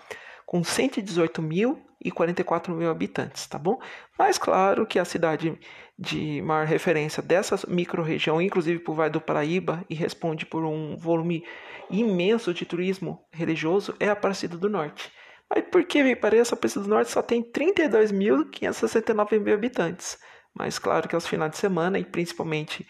com 0.46 0.64
118 0.64 1.42
mil 1.42 1.82
e 2.04 2.12
44 2.12 2.74
mil 2.74 2.90
habitantes, 2.90 3.48
tá 3.48 3.58
bom? 3.58 3.80
Mas 4.18 4.38
claro 4.38 4.86
que 4.86 5.00
a 5.00 5.06
cidade 5.06 5.58
de 5.98 6.42
maior 6.42 6.66
referência 6.66 7.22
dessa 7.22 7.60
micro-região, 7.68 8.42
inclusive 8.42 8.80
por 8.80 8.96
Vale 8.96 9.12
do 9.12 9.22
Paraíba, 9.22 9.86
e 9.90 9.96
responde 9.96 10.46
por 10.46 10.66
um 10.66 10.98
volume 10.98 11.46
imenso 11.90 12.54
de 12.54 12.66
turismo 12.66 13.24
religioso, 13.32 13.96
é 14.00 14.10
a 14.10 14.14
Aparecida 14.14 14.58
do 14.58 14.70
Norte. 14.70 15.12
Mas 15.50 15.64
por 15.72 15.84
que 15.84 16.04
me 16.04 16.16
parece 16.16 16.54
a 16.54 16.58
Aparecida 16.58 16.84
do 16.84 16.90
Norte 16.90 17.12
só 17.12 17.22
tem 17.22 17.44
32.569 17.44 19.40
mil 19.40 19.54
habitantes? 19.54 20.18
Mas 20.54 20.80
claro 20.80 21.08
que 21.08 21.16
aos 21.16 21.28
finais 21.28 21.52
de 21.52 21.58
semana, 21.58 22.00
e 22.00 22.04
principalmente 22.04 22.88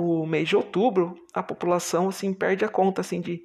o 0.00 0.24
mês 0.24 0.48
de 0.48 0.54
outubro, 0.54 1.16
a 1.34 1.42
população 1.42 2.08
assim 2.08 2.32
perde 2.32 2.64
a 2.64 2.68
conta 2.68 3.00
assim 3.00 3.20
de 3.20 3.42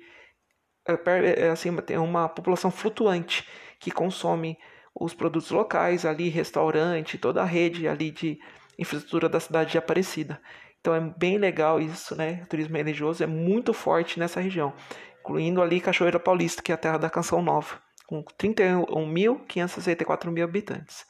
é, 0.87 1.45
é, 1.45 1.49
assim 1.49 1.75
tem 1.77 1.97
uma 1.97 2.29
população 2.29 2.69
flutuante 2.69 3.43
que 3.79 3.89
consome 3.89 4.55
os 4.93 5.15
produtos 5.15 5.49
locais 5.49 6.05
ali, 6.05 6.29
restaurante, 6.29 7.17
toda 7.17 7.41
a 7.41 7.45
rede 7.45 7.87
ali 7.87 8.11
de 8.11 8.37
infraestrutura 8.77 9.27
da 9.27 9.39
cidade 9.39 9.71
de 9.71 9.79
Aparecida. 9.79 10.39
Então 10.79 10.93
é 10.93 10.99
bem 10.99 11.39
legal 11.39 11.81
isso, 11.81 12.15
né? 12.15 12.43
O 12.43 12.47
turismo 12.47 12.77
religioso 12.77 13.23
é 13.23 13.27
muito 13.27 13.73
forte 13.73 14.19
nessa 14.19 14.39
região, 14.39 14.75
incluindo 15.21 15.59
ali 15.59 15.81
Cachoeira 15.81 16.19
Paulista, 16.19 16.61
que 16.61 16.71
é 16.71 16.75
a 16.75 16.77
terra 16.77 16.99
da 16.99 17.09
Canção 17.09 17.41
Nova, 17.41 17.81
com 18.05 18.23
31.564 18.23 20.29
mil 20.29 20.43
habitantes. 20.43 21.03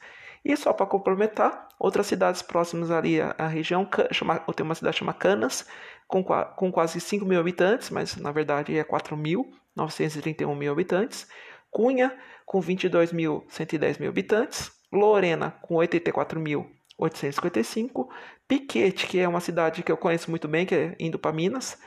E 0.44 0.56
só 0.56 0.72
para 0.72 0.86
complementar, 0.86 1.68
outras 1.78 2.06
cidades 2.06 2.42
próximas 2.42 2.90
ali 2.90 3.20
à, 3.20 3.46
região, 3.46 3.88
chama, 4.12 4.40
tem 4.54 4.64
uma 4.64 4.74
cidade 4.74 4.98
chamada 4.98 5.18
Canas, 5.18 5.66
com, 6.06 6.22
com 6.22 6.70
quase 6.70 7.00
5 7.00 7.24
mil 7.24 7.40
habitantes, 7.40 7.88
mas 7.88 8.14
na 8.16 8.30
verdade 8.30 8.76
é 8.76 8.84
4.931 8.84 10.54
mil 10.54 10.72
habitantes. 10.72 11.26
Cunha, 11.70 12.14
com 12.44 12.60
22.110 12.60 14.00
mil 14.00 14.10
habitantes. 14.10 14.70
Lorena, 14.92 15.52
com 15.62 15.76
84.855. 15.76 18.06
Piquete, 18.46 19.06
que 19.06 19.18
é 19.18 19.26
uma 19.26 19.40
cidade 19.40 19.82
que 19.82 19.90
eu 19.90 19.96
conheço 19.96 20.28
muito 20.30 20.46
bem, 20.46 20.66
que 20.66 20.74
é 20.74 20.94
indo 21.00 21.18
para 21.18 21.32
Minas, 21.32 21.78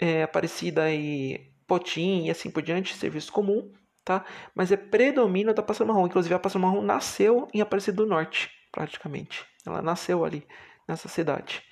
é, 0.00 0.22
Aparecida 0.22 0.90
e 0.90 1.52
Potim 1.66 2.24
e 2.24 2.30
assim 2.30 2.50
por 2.50 2.62
diante, 2.62 2.94
serviço 2.96 3.30
comum, 3.30 3.70
tá? 4.04 4.24
Mas 4.54 4.72
é 4.72 4.76
predomínio 4.76 5.52
da 5.52 5.62
Pássaro 5.62 5.88
Marrom, 5.88 6.06
inclusive 6.06 6.34
a 6.34 6.38
Pássaro 6.38 6.64
Marrom 6.64 6.82
nasceu 6.82 7.46
em 7.52 7.60
Aparecida 7.60 7.98
do 7.98 8.06
Norte, 8.06 8.50
praticamente. 8.72 9.44
Ela 9.66 9.82
nasceu 9.82 10.24
ali, 10.24 10.46
nessa 10.88 11.08
cidade. 11.08 11.62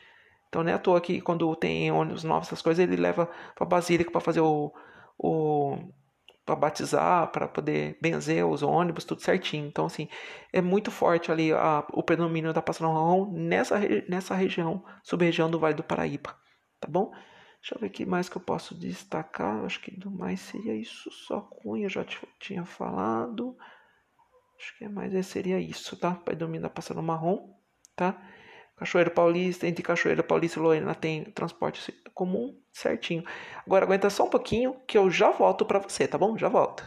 Então 0.56 0.64
não 0.64 0.72
é 0.72 0.74
à 0.74 0.78
toa 0.78 1.02
que 1.02 1.20
quando 1.20 1.54
tem 1.54 1.92
ônibus 1.92 2.24
novos, 2.24 2.48
essas 2.48 2.62
coisas, 2.62 2.82
ele 2.82 2.96
leva 2.96 3.30
para 3.54 3.66
Basílica 3.66 4.10
para 4.10 4.22
fazer 4.22 4.40
o, 4.40 4.72
o 5.18 5.76
para 6.46 6.56
batizar, 6.56 7.30
para 7.30 7.46
poder 7.46 7.98
benzer 8.00 8.46
os 8.46 8.62
ônibus, 8.62 9.04
tudo 9.04 9.20
certinho. 9.20 9.66
Então, 9.66 9.84
assim, 9.84 10.08
é 10.54 10.62
muito 10.62 10.90
forte 10.90 11.30
ali 11.30 11.52
a, 11.52 11.84
o 11.92 12.02
predomínio 12.02 12.54
da 12.54 12.62
Pássaro 12.62 12.90
Marrom 12.90 13.32
nessa, 13.32 13.78
nessa 14.08 14.34
região, 14.34 14.82
sub-região 15.02 15.50
do 15.50 15.58
Vale 15.58 15.74
do 15.74 15.82
Paraíba, 15.82 16.34
tá 16.80 16.88
bom? 16.88 17.12
Deixa 17.60 17.74
eu 17.74 17.78
ver 17.78 17.88
o 17.88 17.90
que 17.90 18.06
mais 18.06 18.30
que 18.30 18.38
eu 18.38 18.42
posso 18.42 18.74
destacar. 18.74 19.62
Acho 19.62 19.82
que 19.82 19.90
do 19.90 20.10
mais 20.10 20.40
seria 20.40 20.74
isso. 20.74 21.10
Só 21.10 21.42
Cunha, 21.42 21.86
já 21.86 22.02
tinha 22.40 22.64
falado. 22.64 23.54
Acho 24.58 24.78
que 24.78 24.88
mais 24.88 25.26
seria 25.26 25.60
isso, 25.60 25.98
tá? 25.98 26.14
Predomínio 26.14 26.62
da 26.62 26.70
Pássaro 26.70 27.02
Marrom, 27.02 27.52
tá? 27.94 28.18
Cachoeira 28.76 29.10
Paulista, 29.10 29.66
entre 29.66 29.82
Cachoeira 29.82 30.22
Paulista 30.22 30.58
e 30.58 30.62
Lorena 30.62 30.94
tem 30.94 31.24
transporte 31.24 31.94
comum 32.12 32.54
certinho. 32.70 33.24
Agora 33.64 33.86
aguenta 33.86 34.10
só 34.10 34.24
um 34.24 34.30
pouquinho 34.30 34.76
que 34.86 34.98
eu 34.98 35.10
já 35.10 35.30
volto 35.30 35.64
para 35.64 35.78
você, 35.78 36.06
tá 36.06 36.18
bom? 36.18 36.36
Já 36.36 36.48
volto. 36.48 36.84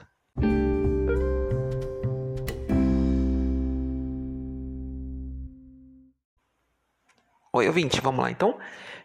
Oi, 7.51 7.67
ouvinte, 7.67 8.00
vamos 8.00 8.24
lá 8.24 8.29
então. 8.29 8.60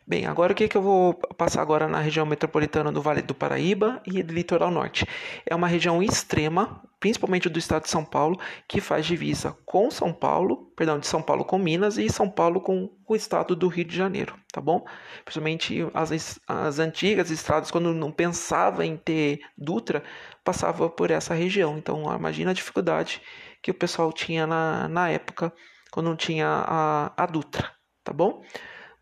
Bem, 0.06 0.26
agora 0.26 0.52
o 0.52 0.54
que, 0.54 0.68
que 0.68 0.76
eu 0.76 0.82
vou 0.82 1.14
passar 1.14 1.62
agora 1.62 1.88
na 1.88 1.98
região 1.98 2.26
metropolitana 2.26 2.92
do 2.92 3.00
Vale 3.00 3.22
do 3.22 3.34
Paraíba 3.34 4.02
e 4.04 4.22
do 4.22 4.34
Litoral 4.34 4.70
Norte? 4.70 5.06
É 5.46 5.54
uma 5.54 5.66
região 5.66 6.02
extrema, 6.02 6.82
principalmente 7.00 7.48
do 7.48 7.58
estado 7.58 7.84
de 7.84 7.88
São 7.88 8.04
Paulo, 8.04 8.38
que 8.68 8.82
faz 8.82 9.06
divisa 9.06 9.56
com 9.64 9.90
São 9.90 10.12
Paulo, 10.12 10.70
perdão, 10.76 10.98
de 10.98 11.06
São 11.06 11.22
Paulo 11.22 11.42
com 11.42 11.56
Minas 11.56 11.96
e 11.96 12.10
São 12.10 12.28
Paulo 12.28 12.60
com 12.60 12.90
o 13.08 13.16
estado 13.16 13.56
do 13.56 13.66
Rio 13.66 13.86
de 13.86 13.96
Janeiro, 13.96 14.38
tá 14.52 14.60
bom? 14.60 14.84
Principalmente 15.24 15.88
as, 15.94 16.38
as 16.46 16.78
antigas 16.78 17.30
estradas, 17.30 17.70
quando 17.70 17.94
não 17.94 18.12
pensava 18.12 18.84
em 18.84 18.98
ter 18.98 19.40
Dutra, 19.56 20.04
passava 20.44 20.90
por 20.90 21.10
essa 21.10 21.32
região. 21.32 21.78
Então, 21.78 22.14
imagina 22.14 22.50
a 22.50 22.54
dificuldade 22.54 23.22
que 23.62 23.70
o 23.70 23.74
pessoal 23.74 24.12
tinha 24.12 24.46
na, 24.46 24.86
na 24.86 25.08
época, 25.08 25.50
quando 25.90 26.10
não 26.10 26.16
tinha 26.16 26.46
a, 26.46 27.12
a 27.16 27.24
Dutra, 27.24 27.72
tá 28.04 28.12
bom? 28.12 28.42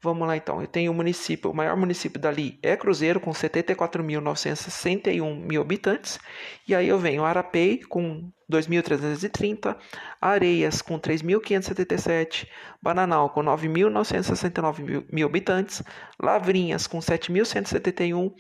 Vamos 0.03 0.27
lá 0.27 0.37
então. 0.37 0.61
Eu 0.61 0.67
tenho 0.67 0.91
o 0.91 0.95
município, 0.95 1.49
o 1.49 1.55
maior 1.55 1.77
município 1.77 2.21
dali 2.21 2.59
é 2.61 2.77
Cruzeiro, 2.77 3.21
com 3.21 3.31
74.961 3.31 5.47
mil 5.47 5.63
habitantes. 5.63 6.19
E 6.67 6.75
aí 6.75 6.89
eu 6.89 6.99
venho 6.99 7.25
Arapei, 7.25 7.79
com 7.79 8.29
2.330, 8.51 9.77
Areias, 10.21 10.83
com 10.83 10.99
3.577, 10.99 12.49
Bananal, 12.83 13.31
com 13.31 13.45
9.969 13.45 15.05
mil, 15.09 15.29
habitantes, 15.29 15.85
Lavrinhas, 16.21 16.89
com 16.89 16.99
7.171, 16.99 18.33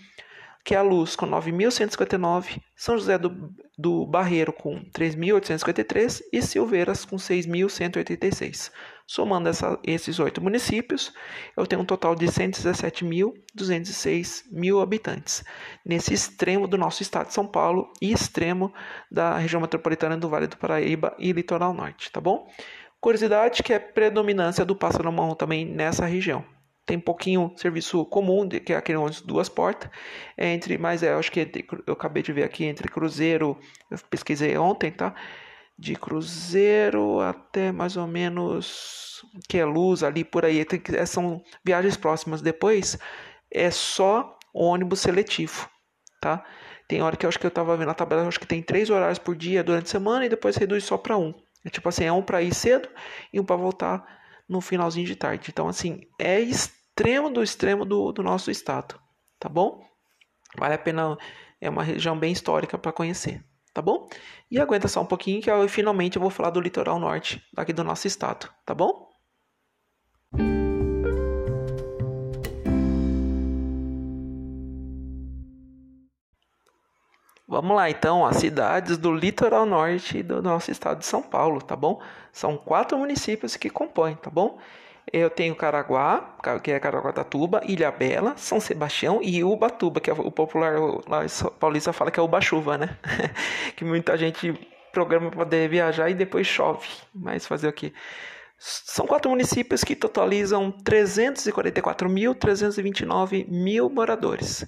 que 0.65 0.75
é 0.75 0.79
a 0.79 0.83
Luz 0.83 1.15
com 1.15 1.27
9.159, 1.27 2.61
São 2.75 2.99
José 2.99 3.17
do, 3.17 3.55
do 3.79 4.05
Barreiro 4.05 4.53
com 4.53 4.81
3.853 4.91 6.23
e 6.33 6.43
Silveiras 6.43 7.05
com 7.05 7.17
6.186. 7.17 8.73
Somando 9.07 9.49
essa, 9.49 9.79
esses 9.85 10.19
oito 10.19 10.43
municípios, 10.43 11.13
eu 11.57 11.67
tenho 11.67 11.83
um 11.83 11.85
total 11.85 12.15
de 12.15 12.27
117.206 12.27 14.45
mil 14.51 14.81
habitantes, 14.81 15.45
nesse 15.85 16.15
extremo 16.15 16.67
do 16.67 16.79
nosso 16.79 17.03
estado 17.03 17.29
de 17.29 17.35
São 17.35 17.47
Paulo 17.47 17.93
e 18.01 18.13
extremo 18.13 18.73
da 19.11 19.37
região 19.37 19.61
metropolitana 19.61 20.17
do 20.17 20.29
Vale 20.29 20.47
do 20.47 20.57
Paraíba 20.57 21.15
e 21.19 21.33
Litoral 21.33 21.75
Norte, 21.75 22.11
tá 22.11 22.21
bom? 22.21 22.49
Curiosidade 23.01 23.63
que 23.63 23.73
é 23.73 23.79
predominância 23.79 24.65
do 24.65 24.77
pássaro 24.77 25.13
marrom 25.13 25.35
também 25.35 25.65
nessa 25.65 26.07
região 26.07 26.45
tem 26.85 26.99
pouquinho 26.99 27.53
serviço 27.57 28.05
comum, 28.07 28.49
que 28.49 28.73
é 28.73 28.77
aquele 28.77 28.99
ônibus 28.99 29.21
duas 29.21 29.49
portas, 29.49 29.91
entre, 30.37 30.77
mas 30.79 31.03
é, 31.03 31.13
acho 31.13 31.31
que 31.31 31.49
eu 31.87 31.95
acabei 31.95 32.23
de 32.23 32.33
ver 32.33 32.43
aqui 32.43 32.65
entre 32.65 32.89
Cruzeiro, 32.89 33.57
eu 33.91 33.99
pesquisei 34.11 34.57
ontem, 34.57 34.91
tá? 34.91 35.15
De 35.79 35.97
Cruzeiro 35.97 37.21
até 37.21 37.73
mais 37.73 37.97
ou 37.97 38.07
menos 38.07 39.25
que 39.49 39.59
é 39.59 39.65
Luz 39.65 40.03
ali 40.03 40.25
por 40.25 40.45
aí, 40.45 40.65
tem, 40.65 40.81
é, 40.97 41.07
são 41.07 41.43
viagens 41.65 41.97
próximas. 41.97 42.43
Depois 42.43 42.99
é 43.51 43.71
só 43.71 44.39
ônibus 44.53 45.01
seletivo, 45.01 45.69
tá? 46.21 46.45
Tem 46.89 47.03
hora 47.03 47.17
que 47.17 47.25
eu 47.25 47.29
acho 47.29 47.39
que 47.39 47.47
eu 47.47 47.51
tava 47.51 47.77
vendo 47.77 47.89
na 47.89 47.95
tabela, 47.95 48.27
acho 48.27 48.41
que 48.41 48.47
tem 48.47 48.63
três 48.63 48.91
horários 48.91 49.19
por 49.19 49.35
dia 49.35 49.65
durante 49.65 49.87
a 49.87 49.91
semana 49.91 50.27
e 50.27 50.29
depois 50.29 50.57
reduz 50.57 50.85
só 50.85 50.99
para 50.99 51.17
um. 51.17 51.33
É 51.65 51.71
tipo 51.71 51.89
assim, 51.89 52.05
é 52.05 52.13
um 52.13 52.23
para 52.23 52.43
ir 52.43 52.55
cedo 52.55 52.89
e 53.33 53.41
um 53.41 53.45
para 53.45 53.57
voltar 53.57 54.05
no 54.49 54.61
finalzinho 54.61 55.07
de 55.07 55.17
tarde. 55.17 55.49
Então, 55.51 55.69
assim, 55.69 56.01
é 56.19 56.41
extremo 56.41 57.31
do 57.31 57.43
extremo 57.43 57.85
do, 57.85 58.13
do 58.13 58.23
nosso 58.23 58.51
estado, 58.51 59.01
tá 59.39 59.49
bom? 59.49 59.83
Vale 60.59 60.75
a 60.75 60.79
pena, 60.79 61.17
é 61.61 61.71
uma 61.71 61.83
região 61.83 62.19
bem 62.19 62.33
histórica 62.33 62.77
para 62.77 62.93
conhecer, 62.93 63.43
tá 63.73 63.83
bom? 63.83 64.09
E 64.51 64.61
aguenta 64.61 64.89
só 64.89 65.01
um 65.01 65.07
pouquinho 65.07 65.43
que 65.43 65.51
eu, 65.51 65.69
finalmente 65.69 66.17
eu 66.17 66.23
vou 66.23 66.31
falar 66.31 66.51
do 66.51 66.61
litoral 66.61 66.99
norte 66.99 67.43
daqui 67.53 67.73
do 67.73 67.85
nosso 67.85 68.07
estado, 68.07 68.49
tá 68.65 68.75
bom? 68.75 69.11
Vamos 77.53 77.77
lá, 77.77 77.91
então, 77.91 78.25
as 78.25 78.37
cidades 78.37 78.97
do 78.97 79.15
litoral 79.15 79.67
norte 79.67 80.23
do 80.23 80.41
nosso 80.41 80.71
estado 80.71 81.01
de 81.01 81.05
São 81.05 81.21
Paulo, 81.21 81.61
tá 81.61 81.77
bom? 81.77 82.01
São 82.33 82.57
quatro 82.57 82.97
municípios 82.97 83.57
que 83.57 83.69
compõem, 83.69 84.17
tá 84.17 84.31
bom? 84.31 84.59
Eu 85.13 85.29
tenho 85.29 85.55
Caraguá, 85.55 86.39
que 86.63 86.71
é 86.71 86.81
Caraguatatuba, 86.81 87.61
Ilhabela, 87.67 88.35
São 88.37 88.59
Sebastião 88.59 89.21
e 89.23 89.45
Ubatuba, 89.45 90.01
que 90.01 90.09
é 90.09 90.15
o 90.15 90.31
popular 90.31 90.81
lá 91.07 91.27
paulista 91.61 91.93
fala 91.93 92.11
que 92.11 92.19
é 92.19 92.23
Uba-chuva, 92.23 92.79
né? 92.79 92.97
que 93.77 93.85
muita 93.85 94.17
gente 94.17 94.55
programa 94.91 95.29
para 95.29 95.45
poder 95.45 95.69
viajar 95.69 96.09
e 96.09 96.15
depois 96.15 96.47
chove. 96.47 96.89
Mas 97.15 97.47
fazer 97.47 97.69
o 97.69 97.73
quê? 97.73 97.93
São 98.59 99.07
quatro 99.07 99.31
municípios 99.31 99.85
que 99.85 99.95
totalizam 99.97 100.73
344.329 100.85 103.47
mil 103.49 103.91
moradores. 103.91 104.65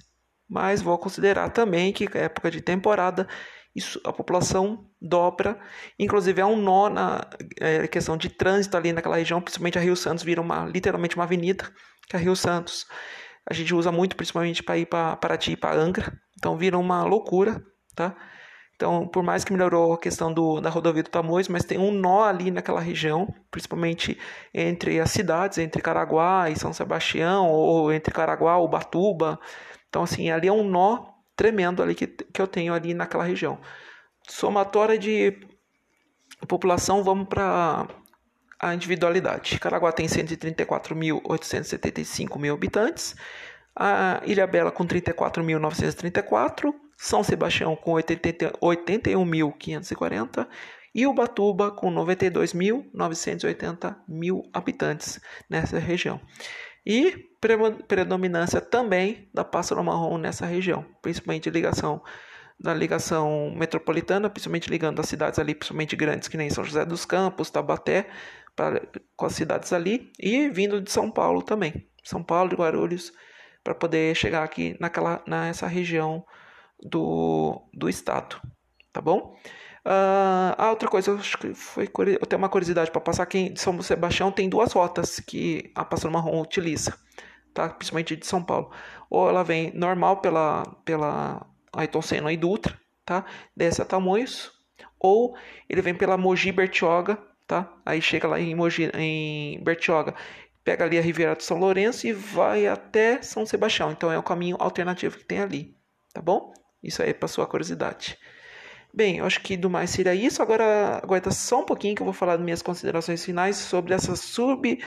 Mas 0.47 0.79
vou 0.81 0.97
considerar 0.97 1.49
também 1.49 1.91
que 1.93 2.05
é 2.17 2.23
época 2.25 2.51
de 2.51 2.61
temporada 2.61 3.27
isso, 3.75 3.99
a 4.05 4.13
população 4.13 4.89
dobra. 5.01 5.59
Inclusive, 5.99 6.41
há 6.41 6.47
um 6.47 6.55
nó 6.55 6.89
na 6.89 7.27
é, 7.59 7.87
questão 7.87 8.15
de 8.15 8.29
trânsito 8.29 8.77
ali 8.77 8.93
naquela 8.93 9.17
região, 9.17 9.41
principalmente 9.41 9.77
a 9.77 9.81
Rio 9.81 9.95
Santos 9.95 10.23
vira 10.23 10.41
uma, 10.41 10.65
literalmente 10.65 11.15
uma 11.15 11.25
avenida, 11.25 11.69
que 12.07 12.15
é 12.15 12.19
a 12.19 12.21
Rio 12.21 12.35
Santos. 12.35 12.85
A 13.49 13.53
gente 13.53 13.75
usa 13.75 13.91
muito, 13.91 14.15
principalmente 14.15 14.63
para 14.63 14.77
ir 14.77 14.85
para 14.85 15.15
Paraty 15.17 15.51
e 15.51 15.57
para 15.57 15.75
Angra. 15.75 16.17
Então, 16.37 16.57
vira 16.57 16.77
uma 16.77 17.03
loucura, 17.03 17.61
tá? 17.95 18.15
Então, 18.75 19.07
por 19.07 19.23
mais 19.23 19.45
que 19.45 19.53
melhorou 19.53 19.93
a 19.93 19.97
questão 19.97 20.33
do, 20.33 20.59
da 20.59 20.69
rodovia 20.69 21.03
do 21.03 21.09
Tamoios, 21.09 21.47
mas 21.47 21.63
tem 21.63 21.77
um 21.77 21.91
nó 21.91 22.23
ali 22.23 22.51
naquela 22.51 22.81
região, 22.81 23.33
principalmente 23.49 24.17
entre 24.53 24.99
as 24.99 25.11
cidades, 25.11 25.57
entre 25.57 25.81
Caraguá 25.81 26.49
e 26.49 26.59
São 26.59 26.73
Sebastião, 26.73 27.49
ou 27.49 27.91
entre 27.93 28.13
Caraguá 28.13 28.55
e 28.55 28.63
Ubatuba. 28.63 29.39
Então, 29.87 30.03
assim, 30.03 30.29
ali 30.29 30.47
é 30.49 30.51
um 30.51 30.67
nó 30.67 31.14
tremendo 31.35 31.83
ali 31.83 31.95
que, 31.95 32.07
que 32.07 32.41
eu 32.41 32.47
tenho 32.47 32.73
ali 32.73 32.93
naquela 32.93 33.23
região. 33.23 33.59
Somatória 34.27 34.97
de 34.97 35.37
população, 36.47 37.03
vamos 37.03 37.27
para 37.27 37.87
a 38.59 38.73
individualidade. 38.73 39.59
Caraguá 39.59 39.91
tem 39.91 40.07
134.875 40.07 42.39
mil 42.39 42.55
habitantes, 42.55 43.15
a 43.75 44.21
Ilha 44.25 44.47
Bela 44.47 44.71
com 44.71 44.83
34.934, 44.85 46.73
São 46.97 47.21
Sebastião 47.23 47.75
com 47.75 47.91
81.540 47.93 50.47
e 50.93 51.05
Ubatuba 51.05 51.71
com 51.71 51.93
92.980 51.93 53.97
mil 54.07 54.49
habitantes 54.53 55.19
nessa 55.49 55.77
região. 55.77 56.21
E 56.85 57.25
predominância 57.87 58.61
também 58.61 59.29
da 59.33 59.43
pássaro 59.43 59.83
marrom 59.83 60.17
nessa 60.17 60.45
região, 60.45 60.85
principalmente 61.01 61.49
ligação 61.49 62.01
da 62.59 62.73
ligação 62.73 63.51
metropolitana, 63.55 64.29
principalmente 64.29 64.69
ligando 64.69 64.99
as 64.99 65.09
cidades 65.09 65.39
ali, 65.39 65.53
principalmente 65.53 65.95
grandes, 65.95 66.27
que 66.27 66.37
nem 66.37 66.49
São 66.49 66.63
José 66.63 66.85
dos 66.85 67.05
Campos, 67.05 67.49
Tabaté, 67.49 68.07
pra, 68.55 68.81
com 69.15 69.25
as 69.25 69.33
cidades 69.33 69.73
ali, 69.73 70.11
e 70.19 70.49
vindo 70.49 70.81
de 70.81 70.91
São 70.91 71.11
Paulo 71.11 71.41
também, 71.41 71.87
São 72.03 72.23
Paulo 72.23 72.53
e 72.53 72.55
Guarulhos, 72.55 73.11
para 73.63 73.75
poder 73.75 74.15
chegar 74.15 74.43
aqui 74.43 74.77
naquela, 74.79 75.21
nessa 75.27 75.67
região 75.67 76.25
do, 76.81 77.61
do 77.73 77.89
estado, 77.89 78.39
tá 78.93 79.01
bom? 79.01 79.35
Uh, 79.85 80.55
a 80.57 80.69
outra 80.71 80.89
coisa, 80.89 81.11
eu 81.11 81.17
acho 81.17 81.37
que 81.37 81.53
foi 81.53 81.87
eu 82.19 82.25
tenho 82.25 82.41
uma 82.41 82.49
curiosidade 82.49 82.89
para 82.89 83.01
passar 83.01 83.21
aqui 83.21 83.37
em 83.37 83.55
São 83.55 83.79
Sebastião 83.83 84.31
tem 84.31 84.49
duas 84.49 84.71
rotas 84.71 85.19
que 85.19 85.71
a 85.75 85.85
Pássaro 85.85 86.11
Marrom 86.11 86.41
utiliza 86.41 86.97
tá? 87.55 87.69
principalmente 87.69 88.15
de 88.15 88.27
São 88.27 88.43
Paulo. 88.43 88.69
Ou 89.09 89.27
ela 89.27 89.43
vem 89.43 89.71
normal 89.73 90.17
pela, 90.17 90.63
pela 90.83 91.47
Ayrton 91.73 92.01
Senna 92.01 92.31
e 92.31 92.37
Dutra, 92.37 92.79
tá? 93.03 93.25
desce 93.55 93.81
a 93.81 93.85
Tamoios, 93.85 94.51
ou 94.99 95.35
ele 95.67 95.81
vem 95.81 95.95
pela 95.95 96.17
Mogi 96.17 96.51
Bertioga, 96.51 97.17
tá? 97.47 97.73
aí 97.83 98.01
chega 98.01 98.27
lá 98.27 98.39
em, 98.39 98.53
Mogi, 98.53 98.91
em 98.93 99.63
Bertioga, 99.63 100.13
pega 100.63 100.83
ali 100.83 100.99
a 100.99 101.01
Riviera 101.01 101.35
do 101.35 101.43
São 101.43 101.57
Lourenço 101.57 102.05
e 102.05 102.13
vai 102.13 102.67
até 102.67 103.21
São 103.21 103.45
Sebastião. 103.45 103.91
Então 103.91 104.11
é 104.11 104.19
o 104.19 104.23
caminho 104.23 104.57
alternativo 104.59 105.17
que 105.17 105.23
tem 105.23 105.39
ali, 105.39 105.75
tá 106.13 106.21
bom? 106.21 106.53
Isso 106.83 107.01
aí 107.01 107.11
é 107.11 107.13
para 107.13 107.27
sua 107.27 107.47
curiosidade. 107.47 108.17
Bem, 108.93 109.17
eu 109.17 109.25
acho 109.25 109.41
que 109.41 109.57
do 109.57 109.69
mais 109.69 109.89
seria 109.89 110.15
isso. 110.15 110.41
Agora 110.41 111.01
aguenta 111.03 111.29
só 111.29 111.59
um 111.59 111.65
pouquinho 111.65 111.93
que 111.93 112.01
eu 112.01 112.05
vou 112.05 112.13
falar 112.13 112.37
minhas 112.37 112.61
considerações 112.61 113.25
finais 113.25 113.57
sobre 113.57 113.93
essas 113.93 114.21
sub 114.21 114.81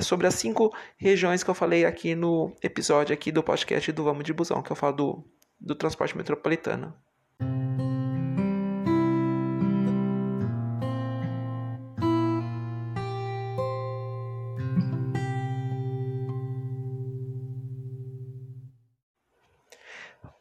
sobre 0.00 0.26
as 0.26 0.34
cinco 0.34 0.74
regiões 0.96 1.42
que 1.42 1.50
eu 1.50 1.54
falei 1.54 1.84
aqui 1.84 2.14
no 2.14 2.54
episódio 2.62 3.14
aqui 3.14 3.32
do 3.32 3.42
podcast 3.42 3.90
do 3.92 4.04
Vamos 4.04 4.24
de 4.24 4.32
Busão, 4.32 4.62
que 4.62 4.70
eu 4.70 4.76
falo 4.76 4.92
do, 4.94 5.24
do 5.60 5.74
transporte 5.74 6.16
metropolitano. 6.16 6.94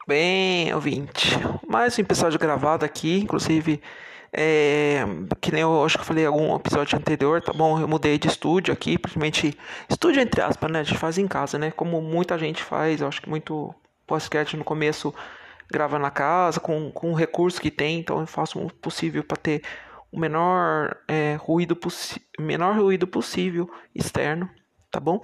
Bem, 0.09 0.73
ouvinte, 0.73 1.29
mais 1.67 1.95
um 1.95 2.01
episódio 2.01 2.39
gravado 2.39 2.83
aqui, 2.83 3.19
inclusive, 3.19 3.79
é, 4.31 5.03
que 5.41 5.51
nem 5.51 5.61
eu 5.61 5.83
acho 5.83 5.97
que 5.97 6.01
eu 6.01 6.05
falei 6.05 6.23
em 6.23 6.27
algum 6.27 6.55
episódio 6.55 6.97
anterior, 6.97 7.41
tá 7.41 7.53
bom? 7.53 7.79
Eu 7.79 7.87
mudei 7.87 8.17
de 8.17 8.27
estúdio 8.27 8.73
aqui, 8.73 8.97
principalmente 8.97 9.57
estúdio 9.89 10.21
entre 10.21 10.41
aspas, 10.41 10.71
né? 10.71 10.79
A 10.79 10.83
gente 10.83 10.97
faz 10.97 11.17
em 11.17 11.27
casa, 11.27 11.57
né? 11.57 11.71
Como 11.71 12.01
muita 12.01 12.37
gente 12.37 12.63
faz, 12.63 13.01
eu 13.01 13.07
acho 13.07 13.21
que 13.21 13.29
muito 13.29 13.73
podcast 14.05 14.55
no 14.55 14.63
começo 14.63 15.13
grava 15.71 15.99
na 15.99 16.09
casa, 16.09 16.59
com, 16.59 16.91
com 16.91 17.11
o 17.11 17.15
recurso 17.15 17.61
que 17.61 17.69
tem, 17.69 17.99
então 17.99 18.19
eu 18.19 18.27
faço 18.27 18.59
o 18.59 18.73
possível 18.73 19.23
para 19.23 19.37
ter 19.37 19.61
o 20.11 20.19
menor, 20.19 20.97
é, 21.07 21.35
ruído 21.35 21.77
menor 22.39 22.75
ruído 22.75 23.05
possível 23.05 23.69
externo, 23.93 24.49
tá 24.89 24.99
bom? 24.99 25.21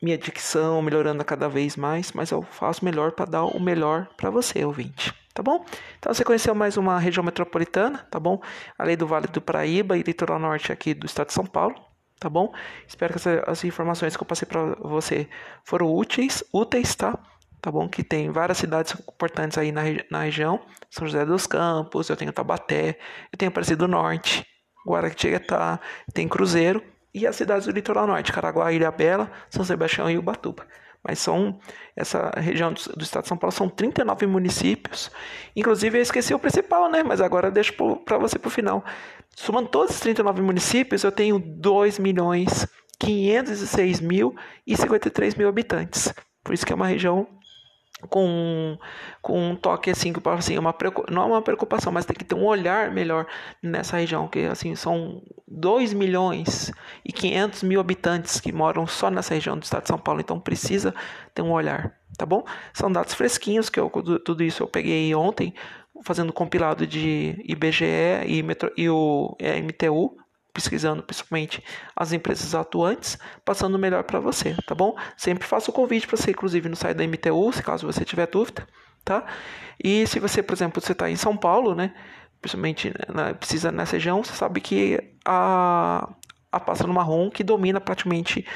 minha 0.00 0.16
dicção 0.16 0.80
melhorando 0.80 1.24
cada 1.24 1.48
vez 1.48 1.76
mais, 1.76 2.12
mas 2.12 2.30
eu 2.30 2.42
faço 2.42 2.84
melhor 2.84 3.12
para 3.12 3.26
dar 3.26 3.44
o 3.44 3.60
melhor 3.60 4.08
para 4.16 4.30
você, 4.30 4.64
ouvinte. 4.64 5.12
Tá 5.38 5.42
bom? 5.44 5.64
Então 6.00 6.12
você 6.12 6.24
conheceu 6.24 6.52
mais 6.52 6.76
uma 6.76 6.98
região 6.98 7.22
metropolitana, 7.22 7.98
tá 8.10 8.18
bom? 8.18 8.42
Além 8.76 8.96
do 8.96 9.06
Vale 9.06 9.28
do 9.28 9.40
Paraíba 9.40 9.96
e 9.96 10.02
litoral 10.02 10.36
norte 10.36 10.72
aqui 10.72 10.92
do 10.92 11.06
estado 11.06 11.28
de 11.28 11.32
São 11.32 11.46
Paulo, 11.46 11.76
tá 12.18 12.28
bom? 12.28 12.52
Espero 12.88 13.14
que 13.14 13.20
as 13.46 13.62
informações 13.62 14.16
que 14.16 14.22
eu 14.24 14.26
passei 14.26 14.48
para 14.48 14.74
você 14.80 15.28
foram 15.62 15.94
úteis, 15.94 16.42
úteis, 16.52 16.92
tá? 16.96 17.16
Tá 17.62 17.70
bom? 17.70 17.88
Que 17.88 18.02
tem 18.02 18.32
várias 18.32 18.58
cidades 18.58 18.96
importantes 19.00 19.56
aí 19.56 19.70
na, 19.70 19.82
na 20.10 20.22
região. 20.22 20.58
São 20.90 21.06
José 21.06 21.24
dos 21.24 21.46
Campos, 21.46 22.08
eu 22.08 22.16
tenho 22.16 22.32
Tabaté, 22.32 22.98
eu 23.32 23.38
tenho 23.38 23.50
Aparecido 23.50 23.86
do 23.86 23.92
Norte, 23.92 24.44
Guaratinguetá, 24.84 25.78
tem 26.12 26.26
Cruzeiro, 26.26 26.82
e 27.14 27.28
as 27.28 27.36
cidades 27.36 27.66
do 27.66 27.72
litoral 27.72 28.08
norte, 28.08 28.32
Caraguá, 28.32 28.72
Ilha 28.72 28.90
Bela, 28.90 29.30
São 29.48 29.64
Sebastião 29.64 30.10
e 30.10 30.18
Ubatuba. 30.18 30.66
Mas 31.08 31.20
são 31.20 31.58
essa 31.96 32.30
região 32.36 32.70
do, 32.70 32.80
do 32.94 33.02
estado 33.02 33.22
de 33.22 33.28
São 33.28 33.36
Paulo 33.38 33.50
são 33.50 33.66
39 33.66 34.26
municípios. 34.26 35.10
Inclusive 35.56 35.96
eu 35.96 36.02
esqueci 36.02 36.34
o 36.34 36.38
principal, 36.38 36.90
né? 36.90 37.02
Mas 37.02 37.22
agora 37.22 37.48
eu 37.48 37.50
deixo 37.50 37.72
para 38.04 38.18
você 38.18 38.38
para 38.38 38.48
o 38.48 38.50
final. 38.50 38.84
Somando 39.34 39.70
todos 39.70 39.94
os 39.94 40.00
39 40.00 40.42
municípios, 40.42 41.02
eu 41.02 41.10
tenho 41.10 41.38
2 41.38 41.98
milhões 41.98 42.68
506 42.98 44.00
mil 44.00 44.36
e 44.66 44.76
53 44.76 45.34
mil 45.34 45.48
habitantes. 45.48 46.12
Por 46.44 46.52
isso 46.52 46.66
que 46.66 46.74
é 46.74 46.76
uma 46.76 46.86
região 46.86 47.26
com, 48.08 48.78
com 49.20 49.50
um 49.50 49.56
toque 49.56 49.90
assim 49.90 50.12
que 50.12 50.20
assim, 50.28 50.56
é 50.56 50.60
uma 50.60 50.74
não 51.10 51.22
é 51.22 51.26
uma 51.26 51.42
preocupação, 51.42 51.92
mas 51.92 52.04
tem 52.04 52.16
que 52.16 52.24
ter 52.24 52.34
um 52.34 52.44
olhar 52.44 52.90
melhor 52.90 53.26
nessa 53.62 53.96
região, 53.96 54.28
que 54.28 54.40
assim 54.46 54.74
são 54.74 55.22
2 55.46 55.92
milhões 55.94 56.70
e 57.04 57.12
500 57.12 57.62
mil 57.64 57.80
habitantes 57.80 58.40
que 58.40 58.52
moram 58.52 58.86
só 58.86 59.10
nessa 59.10 59.34
região 59.34 59.58
do 59.58 59.62
estado 59.62 59.82
de 59.82 59.88
São 59.88 59.98
Paulo, 59.98 60.20
então 60.20 60.38
precisa 60.38 60.94
ter 61.34 61.42
um 61.42 61.50
olhar, 61.50 61.92
tá 62.16 62.24
bom? 62.24 62.44
São 62.72 62.90
dados 62.90 63.14
fresquinhos 63.14 63.68
que 63.68 63.80
eu 63.80 63.90
tudo 64.24 64.42
isso 64.44 64.62
eu 64.62 64.68
peguei 64.68 65.14
ontem 65.14 65.52
fazendo 66.02 66.32
compilado 66.32 66.86
de 66.86 67.36
IBGE 67.44 67.84
e, 68.26 68.42
metro, 68.42 68.72
e 68.76 68.88
o 68.88 69.36
é, 69.40 69.60
MTU 69.60 70.16
pesquisando 70.52 71.02
principalmente 71.02 71.62
as 71.94 72.12
empresas 72.12 72.54
atuantes, 72.54 73.18
passando 73.44 73.78
melhor 73.78 74.02
para 74.04 74.18
você, 74.18 74.56
tá 74.66 74.74
bom? 74.74 74.96
Sempre 75.16 75.46
faço 75.46 75.70
o 75.70 75.74
convite 75.74 76.06
para 76.06 76.16
você, 76.16 76.30
inclusive, 76.30 76.68
no 76.68 76.76
site 76.76 76.96
da 76.96 77.06
MTU, 77.06 77.52
se 77.52 77.62
caso 77.62 77.86
você 77.86 78.04
tiver 78.04 78.26
dúvida, 78.26 78.66
tá? 79.04 79.24
E 79.82 80.06
se 80.06 80.18
você, 80.18 80.42
por 80.42 80.54
exemplo, 80.54 80.80
você 80.80 80.92
está 80.92 81.10
em 81.10 81.16
São 81.16 81.36
Paulo, 81.36 81.74
né? 81.74 81.94
Principalmente 82.40 82.92
né, 83.12 83.34
precisa 83.34 83.72
nessa 83.72 83.92
região, 83.92 84.22
você 84.22 84.32
sabe 84.32 84.60
que 84.60 84.98
a, 85.24 86.08
a 86.52 86.60
Pássaro 86.60 86.92
Marrom 86.92 87.30
que 87.30 87.42
domina 87.42 87.80
praticamente 87.80 88.46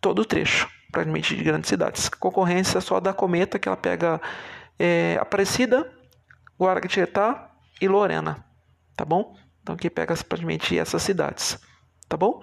todo 0.00 0.20
o 0.20 0.24
trecho, 0.24 0.68
praticamente 0.90 1.36
de 1.36 1.44
grandes 1.44 1.68
cidades. 1.68 2.08
Concorrência 2.08 2.80
só 2.80 2.98
da 3.00 3.12
Cometa, 3.12 3.58
que 3.58 3.68
ela 3.68 3.76
pega 3.76 4.20
é, 4.78 5.16
Aparecida, 5.20 5.90
Guaratinguetá 6.58 7.50
e 7.80 7.86
Lorena, 7.86 8.44
tá 8.96 9.04
bom? 9.04 9.36
Então 9.68 9.76
que 9.76 9.90
pega 9.90 10.16
praticamente 10.16 10.78
essas 10.78 11.02
cidades, 11.02 11.58
tá 12.08 12.16
bom? 12.16 12.40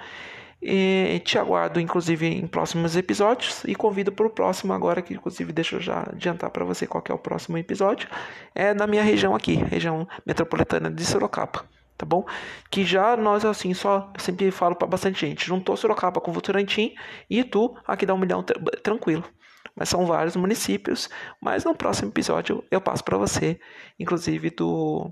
E 0.61 1.19
te 1.25 1.39
aguardo, 1.39 1.79
inclusive, 1.79 2.27
em 2.27 2.45
próximos 2.45 2.95
episódios 2.95 3.63
e 3.63 3.73
convido 3.73 4.11
para 4.11 4.27
o 4.27 4.29
próximo 4.29 4.71
agora, 4.73 5.01
que 5.01 5.15
inclusive 5.15 5.51
deixa 5.51 5.77
eu 5.77 5.79
já 5.79 6.01
adiantar 6.01 6.51
para 6.51 6.63
você 6.63 6.85
qual 6.85 7.03
é 7.09 7.13
o 7.13 7.17
próximo 7.17 7.57
episódio. 7.57 8.07
É 8.53 8.75
na 8.75 8.85
minha 8.85 9.01
região 9.01 9.33
aqui, 9.33 9.55
região 9.55 10.07
metropolitana 10.23 10.91
de 10.91 11.03
Sorocaba, 11.03 11.65
tá 11.97 12.05
bom? 12.05 12.23
Que 12.69 12.85
já 12.85 13.17
nós, 13.17 13.43
assim, 13.43 13.73
só 13.73 14.13
sempre 14.19 14.51
falo 14.51 14.75
para 14.75 14.87
bastante 14.87 15.21
gente, 15.21 15.47
juntou 15.47 15.75
Sorocaba 15.75 16.21
com 16.21 16.31
Votorantim 16.31 16.93
e 17.27 17.43
tu 17.43 17.75
aqui 17.87 18.05
dá 18.05 18.13
um 18.13 18.19
milhão 18.19 18.43
tranquilo. 18.83 19.23
Mas 19.75 19.89
são 19.89 20.05
vários 20.05 20.35
municípios, 20.35 21.09
mas 21.41 21.65
no 21.65 21.73
próximo 21.73 22.11
episódio 22.11 22.63
eu 22.69 22.79
passo 22.79 23.03
para 23.03 23.17
você, 23.17 23.59
inclusive 23.99 24.51
do 24.51 25.11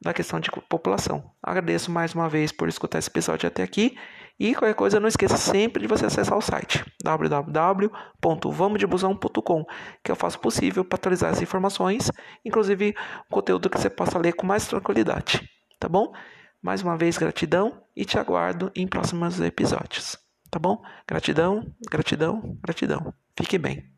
da 0.00 0.12
questão 0.12 0.40
de 0.40 0.50
população. 0.68 1.30
Agradeço 1.42 1.90
mais 1.90 2.14
uma 2.14 2.28
vez 2.28 2.52
por 2.52 2.68
escutar 2.68 2.98
esse 2.98 3.08
episódio 3.08 3.48
até 3.48 3.62
aqui 3.62 3.96
e 4.38 4.54
qualquer 4.54 4.74
coisa 4.74 5.00
não 5.00 5.08
esqueça 5.08 5.38
sempre 5.38 5.80
de 5.80 5.88
você 5.88 6.04
acessar 6.06 6.36
o 6.36 6.42
site 6.42 6.84
www.vamosdebusão.com 7.02 9.64
que 10.04 10.12
eu 10.12 10.16
faço 10.16 10.38
possível 10.38 10.84
para 10.84 10.96
atualizar 10.96 11.32
as 11.32 11.40
informações, 11.40 12.12
inclusive 12.44 12.94
conteúdo 13.30 13.70
que 13.70 13.78
você 13.78 13.88
possa 13.88 14.18
ler 14.18 14.34
com 14.34 14.46
mais 14.46 14.66
tranquilidade, 14.66 15.48
tá 15.80 15.88
bom? 15.88 16.12
Mais 16.62 16.82
uma 16.82 16.94
vez 16.96 17.16
gratidão 17.16 17.82
e 17.94 18.04
te 18.04 18.18
aguardo 18.18 18.70
em 18.74 18.86
próximos 18.86 19.40
episódios, 19.40 20.18
tá 20.50 20.58
bom? 20.58 20.82
Gratidão, 21.06 21.64
gratidão, 21.90 22.58
gratidão. 22.62 23.14
Fique 23.36 23.56
bem. 23.56 23.95